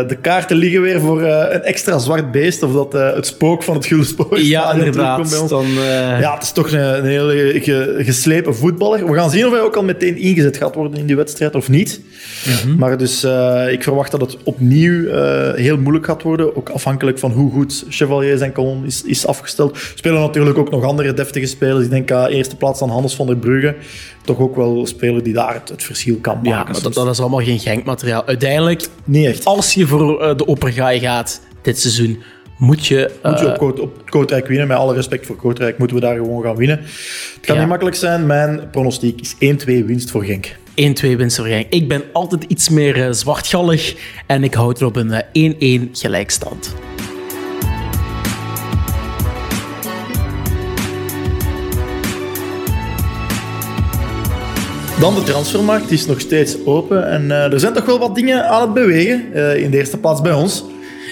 [0.08, 2.64] de kaarten liggen weer voor eh, een extra zwart beest.
[2.64, 5.42] Of dat het spook van het Gulspoor ja, terugkomt bij inderdaad.
[5.42, 5.50] ons.
[5.50, 5.66] Dan,
[6.20, 9.12] Ja, het is toch een, een hele ge- geslepen voetballer.
[9.12, 11.70] We gaan zien of hij ook al meteen ingezet gaat worden in die wedstrijd of
[11.70, 12.02] niet.
[12.66, 12.76] Mhm.
[12.78, 13.24] Maar dus
[13.72, 15.10] ik verwacht dat het opnieuw
[15.56, 16.56] heel moeilijk gaat worden.
[16.56, 19.78] Ook afhankelijk van hoe goed Chevalier zijn kolom is, is afgesteld.
[19.96, 21.84] Spelen natuurlijk ook nog andere deftige spelers.
[21.86, 23.76] Ik denk aan eerste plaats aan Hannes van der Brugge.
[24.26, 26.50] Toch ook wel speler die daar het, het verschil kan maken.
[26.50, 28.26] ja, maar dat, dat is allemaal geen genkmateriaal.
[28.26, 29.46] Uiteindelijk, Niet echt.
[29.46, 32.24] als je voor eh, de oppergaai gaat dit seizoen,
[32.58, 33.12] moet je...
[33.24, 33.58] Moet je eh, op,
[34.06, 34.68] Koot- op winnen.
[34.68, 36.78] Met alle respect voor Kortrijk moeten we daar gewoon gaan winnen.
[36.80, 37.60] Het kan Ja.
[37.62, 38.26] niet makkelijk zijn.
[38.26, 40.56] Mijn pronostiek is 1-2 winst voor Genk.
[41.14, 41.66] 1-2 winst voor Genk.
[41.70, 43.96] Ik ben altijd iets meer eh, zwartgallig
[44.28, 46.74] en ik houd er op een eh, 1-1 gelijkstand.
[55.06, 57.10] Dan de transfermarkt, is nog steeds open.
[57.10, 59.34] En eh, er zijn toch wel wat dingen aan het bewegen.
[59.34, 60.64] Eh, in de eerste plaats bij ons.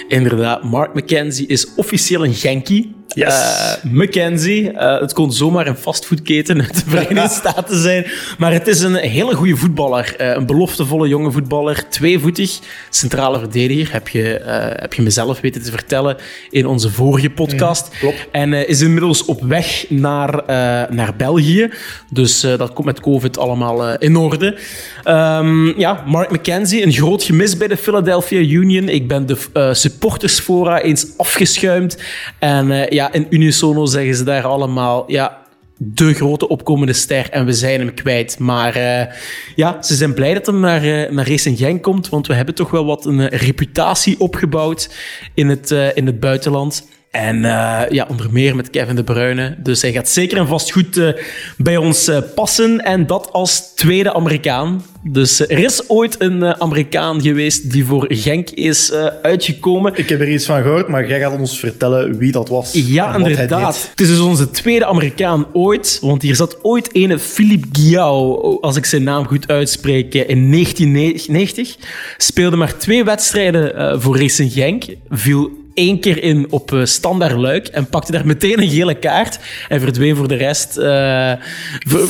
[0.08, 2.94] Inderdaad, Mark McKenzie is officieel een Genkie.
[3.14, 3.34] Yes.
[3.34, 8.06] Eh, McKenzie, eh, het kon zomaar een fastfoodketen uit de Verenigde Staten zijn.
[8.38, 10.14] Maar het is een hele goede voetballer.
[10.16, 11.88] Eh, een beloftevolle jonge voetballer.
[11.88, 12.58] Tweevoetig,
[12.90, 13.92] centrale verdediger.
[13.92, 14.40] Heb je,
[14.76, 16.16] heb je mezelf weten te vertellen
[16.50, 17.88] in onze vorige podcast.
[17.98, 18.26] klopt.
[18.32, 20.42] En is inmiddels op weg naar,
[20.90, 21.70] naar België.
[22.10, 24.58] Dus dat komt met COVID allemaal in orde.
[25.04, 28.88] Ehm, ja, Mark McKenzie, een groot gemis bij de Philadelphia Union.
[28.88, 31.98] Ik ben de supportersfora eens afgeschuimd.
[32.38, 35.04] En eh, ja, in unisono zeggen ze daar allemaal...
[35.06, 35.42] Ja,
[35.76, 38.38] de grote opkomende ster en we zijn hem kwijt.
[38.38, 39.14] Maar uh,
[39.54, 42.54] ja, ze zijn blij dat hij naar, uh, naar Racing Genk komt, want we hebben
[42.54, 44.94] toch wel wat een reputatie opgebouwd
[45.34, 46.86] in het, in het buitenland.
[47.14, 49.56] En uh, ja, onder meer met Kevin De Bruyne.
[49.58, 51.08] Dus hij gaat zeker en vast goed uh,
[51.56, 52.78] bij ons uh, passen.
[52.78, 54.84] En dat als tweede Amerikaan.
[55.02, 58.92] Dus er is ooit een Amerikaan geweest die voor Genk is
[59.22, 59.92] uitgekomen.
[59.94, 62.72] Ik heb er iets van gehoord, maar jij gaat ons vertellen wie dat was.
[62.72, 63.88] Ja, inderdaad.
[63.90, 65.98] Het is dus onze tweede Amerikaan ooit.
[66.00, 71.76] Want hier zat ooit ene Philippe Guiao, als ik zijn naam goed uitspreek, in 1990.
[72.16, 74.84] Speelde maar twee wedstrijden voor Racing Genk.
[75.08, 79.38] Viel één keer in op uh, standaard luik en pakte daar meteen een gele kaart
[79.68, 80.78] en verdween voor de rest.
[80.78, 81.32] Uh,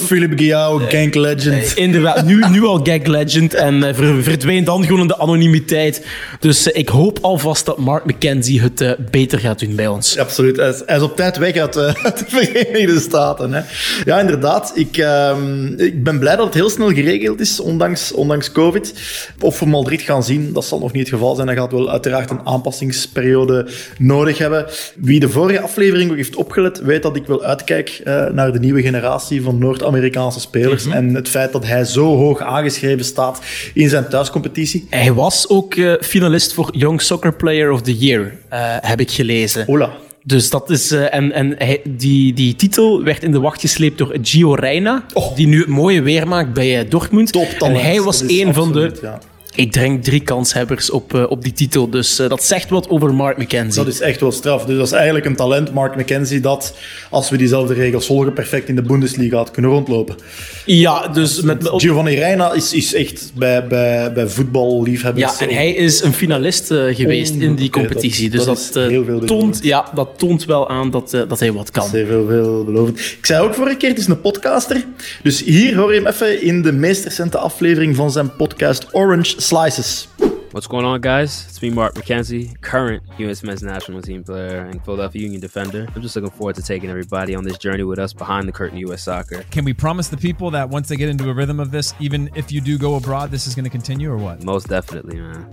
[0.06, 1.72] Philip Guiao, uh, Gank Legend.
[1.74, 6.06] inderdaad, nu, nu al Gank Legend en verdween dan gewoon in de anonimiteit.
[6.40, 10.18] Dus ik hoop alvast dat Mark McKenzie het beter gaat doen bij ons.
[10.18, 10.56] absoluut.
[10.56, 13.52] Hij is, hij is, op tijd weg uit, uit de Verenigde Staten.
[13.52, 13.60] Hè.
[14.04, 14.72] Ja, inderdaad.
[14.74, 18.94] Ik, ehm, ik ben blij dat het heel snel geregeld is, ondanks, ondanks COVID.
[19.40, 21.46] Of we Madrid gaan zien, dat zal nog niet het geval zijn.
[21.46, 23.53] Dan gaat wel uiteraard een aanpassingsperiode
[23.98, 24.66] nodig hebben.
[24.96, 28.58] Wie de vorige aflevering ook heeft opgelet, weet dat ik wel uitkijk uh, naar de
[28.58, 30.84] nieuwe generatie van Noord-Amerikaanse spelers.
[30.84, 31.08] Mm -hmm.
[31.08, 33.40] En het feit dat hij zo hoog aangeschreven staat
[33.74, 34.86] in zijn thuiscompetitie.
[34.90, 38.32] Hij was ook uh, finalist voor Young Soccer Player of the Year,
[38.80, 39.68] heb ik gelezen.
[39.68, 39.90] Ola.
[40.26, 40.92] Dus dat is.
[40.92, 45.04] Uh, en en hij, die, die titel werd in de wacht gesleept door Gio Reyna,
[45.12, 45.36] oh.
[45.36, 47.32] die nu het mooie weer maakt bij uh, Dortmund.
[47.32, 48.92] Top en hij was een van de.
[49.02, 49.18] Ja.
[49.56, 51.90] Ik drink drie kanshebbers op, uh, op die titel.
[51.90, 53.84] Dus uh, dat zegt wat over Mark McKenzie.
[53.84, 54.64] Dat is echt wel straf.
[54.64, 56.76] Dus dat is eigenlijk een talent, Mark McKenzie, dat
[57.10, 60.16] als we diezelfde regels volgen, perfect in de Bundesliga had kunnen rondlopen.
[60.64, 61.70] Ja, dus met...
[61.76, 65.38] Giovanni Reina is, is echt bij, bij, bij voetballiefhebbers...
[65.38, 68.30] Ja, en hij is een finalist uh, geweest in die competitie.
[68.30, 71.84] dus dat, dat toont, ja, dat toont wel aan dat, dat hij wat kan.
[71.84, 72.98] Dat is heel veelbelovend.
[72.98, 74.84] Ik zei ook vorige keer, het is een podcaster.
[75.22, 79.42] Dus hier hoor je hem even in de meest recente aflevering van zijn podcast Orange
[79.44, 80.08] Slices.
[80.52, 81.44] What's going on, guys?
[81.46, 83.42] It's me, Mark McKenzie, current U.S.
[83.42, 85.86] men's national team player and Philadelphia Union defender.
[85.94, 88.78] I'm just looking forward to taking everybody on this journey with us behind the curtain
[88.78, 89.02] U.S.
[89.02, 89.44] soccer.
[89.50, 92.30] Can we promise the people that once they get into a rhythm of this, even
[92.34, 94.42] if you do go abroad, this is going to continue or what?
[94.42, 95.46] Most definitely, man.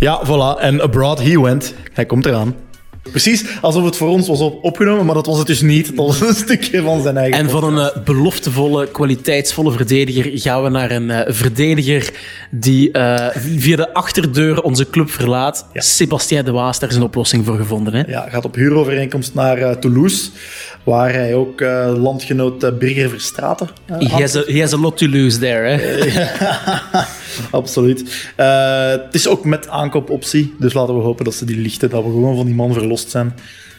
[0.00, 0.58] Ja, voilà.
[0.60, 1.74] En abroad he went.
[1.92, 2.67] Hij komt eraan.
[3.02, 5.96] Precies alsof het voor ons was op opgenomen, maar dat was het dus niet.
[5.96, 7.38] Dat was een stukje van zijn eigen.
[7.38, 12.10] En van een uh, beloftevolle, kwaliteitsvolle verdediger gaan we naar een uh, verdediger
[12.50, 15.66] die uh, via de achterdeur onze club verlaat.
[15.72, 15.80] Ja.
[15.80, 17.94] Sebastien de Waas, daar is een oplossing voor gevonden.
[17.94, 18.02] Hè?
[18.06, 20.30] Ja, gaat op huurovereenkomst naar Toulouse,
[20.84, 21.60] waar hij ook
[21.96, 25.68] landgenoot Birger Verstraten he, has a, he has a lot to lose there.
[25.68, 26.10] Hè?
[27.50, 28.32] Absoluut.
[28.36, 32.10] het is ook met aankoopoptie, dus laten we hopen dat ze die lichten, dat we
[32.10, 32.74] gewoon van die man
[33.06, 33.34] zijn.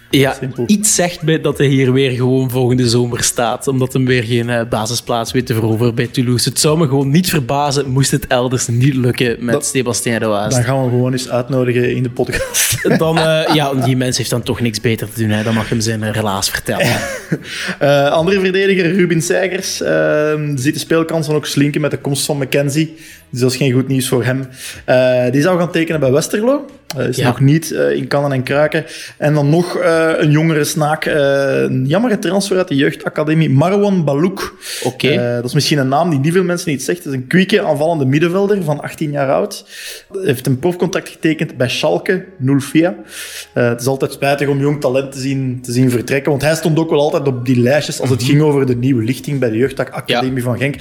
[0.10, 0.64] Ja, Simpel.
[0.68, 3.68] iets zegt mij dat hij hier weer gewoon volgende zomer staat.
[3.68, 6.50] Omdat hij weer geen uh, basisplaats weet te veroveren bij Toulouse.
[6.50, 10.26] Het zou me gewoon niet verbazen moest het elders niet lukken met dat, Sebastien de
[10.26, 10.54] Waas.
[10.54, 12.78] Dan gaan we gewoon eens uitnodigen in de podcast.
[12.98, 15.30] Dan, uh, ja, die mens heeft dan toch niks beter te doen.
[15.30, 15.44] Hè.
[15.44, 17.00] Dan mag hem zijn relaas vertellen.
[17.82, 19.78] uh, andere verdediger, Ruben Seigers,
[20.56, 22.96] ziet de speelkansen ook slinken met de komst van McKenzie.
[23.30, 24.48] Dus dat is geen goed nieuws voor hem.
[25.32, 26.66] die zou gaan tekenen bij Westerlo.
[26.98, 27.28] Uh, is ja.
[27.28, 28.86] nog niet uh, in kannen en kruiken.
[29.18, 31.06] En dan nog uh, een jongere snaak.
[31.06, 33.50] een jammere transfer uit de jeugdacademie.
[33.50, 34.54] Marwan Balouk.
[34.84, 35.36] Okay.
[35.36, 37.04] dat is misschien een naam die niet veel mensen niet zegt.
[37.04, 39.66] Het is een kwieke aanvallende middenvelder van 18 jaar oud.
[40.12, 42.26] Hij heeft een profcontract getekend bij Schalke
[42.60, 42.96] 04.
[43.54, 46.32] het is altijd spijtig om jong talent te zien, te zien vertrekken.
[46.32, 49.04] Want hij stond ook wel altijd op die lijstjes als het ging over de nieuwe
[49.04, 50.42] lichting bij de jeugdacademie ja.
[50.42, 50.76] van Genk.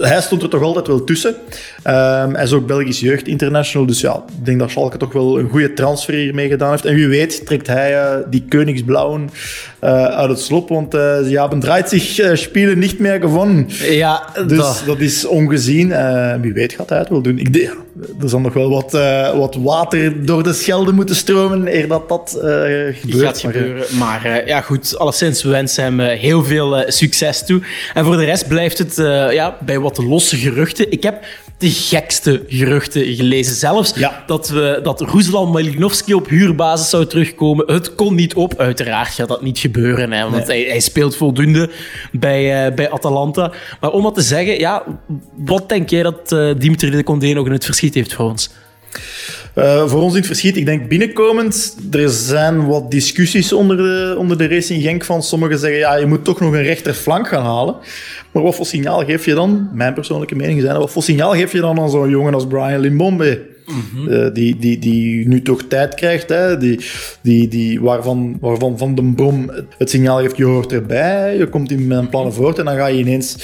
[0.00, 1.34] Hij stond er toch altijd wel tussen.
[1.82, 3.86] hij is ook Belgisch jeugd international.
[3.86, 6.84] Dus ja, ik denk dat Schalke toch wel een goede transfer hiermee gedaan heeft.
[6.84, 9.30] En wie weet trekt hij uh, die Koningsblauwen
[9.84, 13.66] uh, uit het slop, want uh, ze hebben draait zich spelen niet meer gewonnen.
[13.90, 15.94] Ja, dus dat, dat is ongezien.
[16.40, 17.38] wie weet gaat hij het wel doen.
[17.38, 17.76] Ik denk,
[18.22, 18.92] er zal nog wel wat,
[19.36, 22.38] wat water door de Schelde moeten stromen eer dat dat
[22.92, 23.26] gebeurt.
[23.26, 23.84] Gaat gebeuren.
[23.98, 27.60] Maar, maar ja, goed, alleszins, we wensen hem heel veel succes toe.
[27.94, 28.94] En voor de rest blijft het
[29.32, 30.92] ja, bij wat losse geruchten.
[30.92, 31.24] Ik heb
[31.60, 33.54] de gekste geruchten gelezen.
[33.54, 34.24] Zelfs ja.
[34.26, 37.72] dat, we, dat Ruslan Malinovski op huurbasis zou terugkomen.
[37.72, 38.58] Het kon niet op.
[38.58, 40.62] Uiteraard gaat dat niet gebeuren, hè, want nee.
[40.62, 41.70] hij, hij, speelt voldoende
[42.12, 43.52] bij, uh, bij Atalanta.
[43.80, 44.84] Maar om wat te zeggen, ja,
[45.36, 48.50] wat denk jij dat uh, Dimitri de Condé nog in het verschiet heeft voor ons?
[49.54, 54.14] Uh, voor ons in het verschiet, ik denk binnenkomend, er zijn wat discussies onder de,
[54.18, 57.44] onder de Racing Genk van sommigen zeggen, ja, je moet toch nog een rechterflank gaan
[57.44, 57.76] halen.
[58.32, 61.52] Maar wat voor signaal geef je dan, mijn persoonlijke mening zijn, wat voor signaal geef
[61.52, 63.49] je dan aan zo'n jongen als Brian Limbombe?
[64.08, 66.56] Eh, die, die, die nu toch tijd krijgt, hè?
[66.56, 66.80] Die,
[67.22, 71.70] die, die, waarvan, waarvan Van den Brom het signaal geeft, je hoort erbij, je komt
[71.70, 73.36] in mijn plannen voort en dan ga je ineens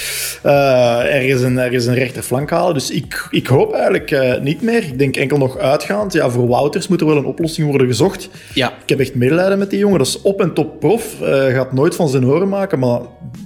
[0.42, 2.74] eh, ergens, een, ergens een rechterflank halen.
[2.74, 4.82] Dus ik, ik hoop eigenlijk eh, niet meer.
[4.82, 6.12] Ik denk enkel nog uitgaand.
[6.12, 8.28] Ja, voor Wouters moet er wel een oplossing worden gezocht.
[8.54, 8.72] Ja.
[8.82, 9.98] Ik heb echt medelijden met die jongen.
[9.98, 11.16] Dat is op en top prof.
[11.52, 13.00] Gaat nooit van zijn oren maken, maar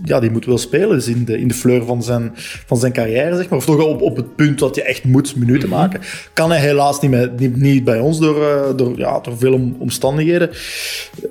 [0.04, 0.88] ja, die moet wel spelen.
[0.88, 2.30] Dus in de, in de fleur van zijn,
[2.66, 3.58] van zijn carrière, zeg maar.
[3.58, 6.00] Of toch op, op het punt dat je echt moet minuten maken.
[6.32, 9.52] Kan hij helaas niet, met, niet, niet bij ons door, eh, door, ja, door veel
[9.52, 10.50] om- omstandigheden.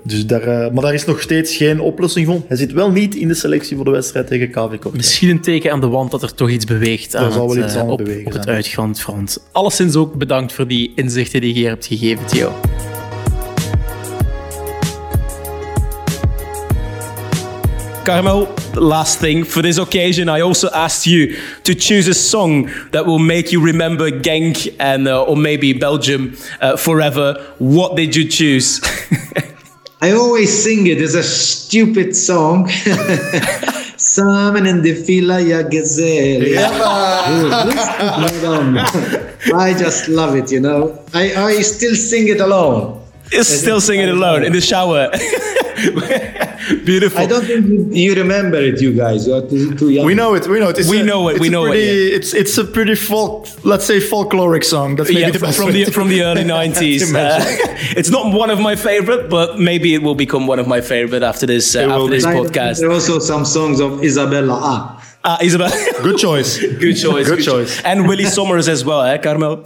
[0.04, 2.42] Dus daar, eh, maar daar is nog steeds geen oplossing voor.
[2.48, 4.96] Hij zit wel niet in de selectie voor de wedstrijd tegen KV Kortrijk.
[4.96, 7.66] Misschien een teken aan de wand dat er toch iets beweegt aan zal wel het,
[7.66, 8.56] iets eh, aan het op, bewegen op het zijn.
[8.56, 9.44] uitgaand front.
[9.52, 12.52] Alleszins ook bedankt voor die inzichten die je hier hebt gegeven, Theo.
[18.10, 19.44] Carmel, last thing.
[19.44, 23.62] For this occasion, I also asked you to choose a song that will make you
[23.64, 27.36] remember Genk and uh, or maybe Belgium uh, forever.
[27.60, 28.82] What did you choose?
[30.02, 31.00] I always sing it.
[31.00, 32.68] It's a stupid song.
[33.98, 36.58] Salmon in the fila ya gazelle.
[39.54, 40.98] I just love it, you know.
[41.14, 43.06] I, I still sing it alone.
[43.32, 45.12] You still singing alone in the shower.
[46.86, 47.20] Beautiful.
[47.22, 49.28] I don't think you- you remember it, you guys.
[49.28, 50.06] You are too, too young.
[50.06, 50.48] We know it.
[50.48, 50.78] We know it.
[50.80, 52.96] It's We a- know it, it's we a know it, pretty, It's it's a pretty
[52.96, 54.96] folk, let's say folkloric song.
[54.98, 57.12] That's maybe yeah, the from, best from way the from the early nineties.
[57.12, 57.76] mention.
[58.00, 61.24] it's not one of my favorite, but maybe it will become one of my favorite
[61.24, 62.16] after this uh, It will after be.
[62.16, 62.84] this There podcast.
[62.84, 64.84] are also some songs of Isabella Ah.
[65.24, 65.70] Ah, Isabel,
[66.02, 66.58] Good choice.
[66.86, 67.82] good choice, Good choice.
[67.84, 69.66] and Willy Sommers as well, eh, Carmel.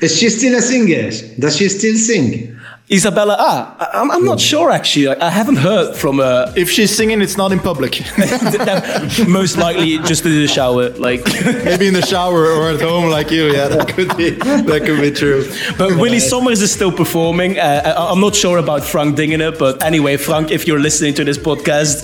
[0.00, 1.10] Is she still a singer?
[1.38, 2.54] Does she still sing?
[2.90, 5.06] Isabella, ah, I- I'm, I'm not sure actually.
[5.06, 6.52] Like, I haven't heard from her.
[6.56, 8.00] If she's singing, it's not in public.
[9.28, 11.22] Most likely just in the shower, like.
[11.64, 13.52] maybe in the shower or at home, like you.
[13.52, 14.30] Yeah, that could be.
[14.30, 15.44] That could be true.
[15.76, 17.58] But Willy Sommers is still performing.
[17.58, 21.24] Uh, I- I'm not sure about Frank Dingenen, but anyway, Frank, if you're listening to
[21.24, 22.02] this podcast,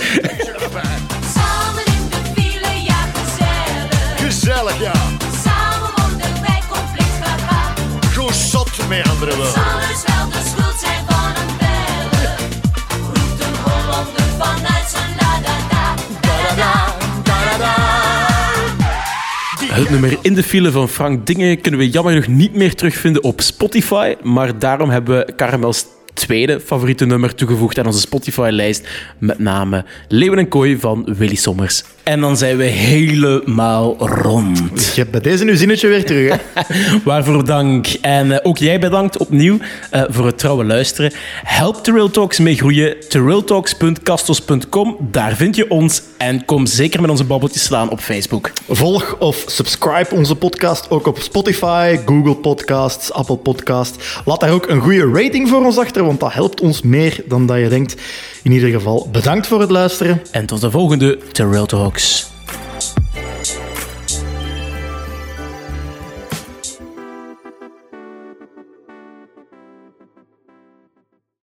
[19.74, 23.22] Het nummer In de file van Frank Dingen kunnen we jammer genoeg niet meer terugvinden
[23.22, 24.14] op Spotify.
[24.22, 28.88] Maar daarom hebben we Caramels tweede favoriete nummer toegevoegd aan onze Spotify-lijst.
[29.18, 31.84] Met name Leeuwen en Kooi van Willy Sommers.
[32.04, 34.84] En dan zijn we helemaal rond.
[34.94, 36.38] Je hebt bij deze nu zinnetje weer terug.
[36.54, 36.62] Hè?
[37.04, 37.86] Waarvoor dank.
[38.00, 39.58] En eh, ook jij bedankt opnieuw
[39.90, 41.12] eh, voor het trouwe luisteren.
[41.44, 42.96] Help Trail Talks mee groeien.
[43.08, 46.02] Trailtalks.castos.com, daar vind je ons.
[46.16, 48.50] En kom zeker met onze babbeltjes slaan op Facebook.
[48.68, 54.20] Volg of subscribe onze podcast ook op Spotify, Google Podcasts, Apple Podcasts.
[54.24, 57.46] Laat daar ook een goede rating voor ons achter, want dat helpt ons meer dan
[57.46, 57.94] dat je denkt.
[58.42, 60.22] In ieder geval, bedankt voor het luisteren.
[60.30, 61.93] En tot de volgende Trail Talks.
[61.94, 62.33] Bronx.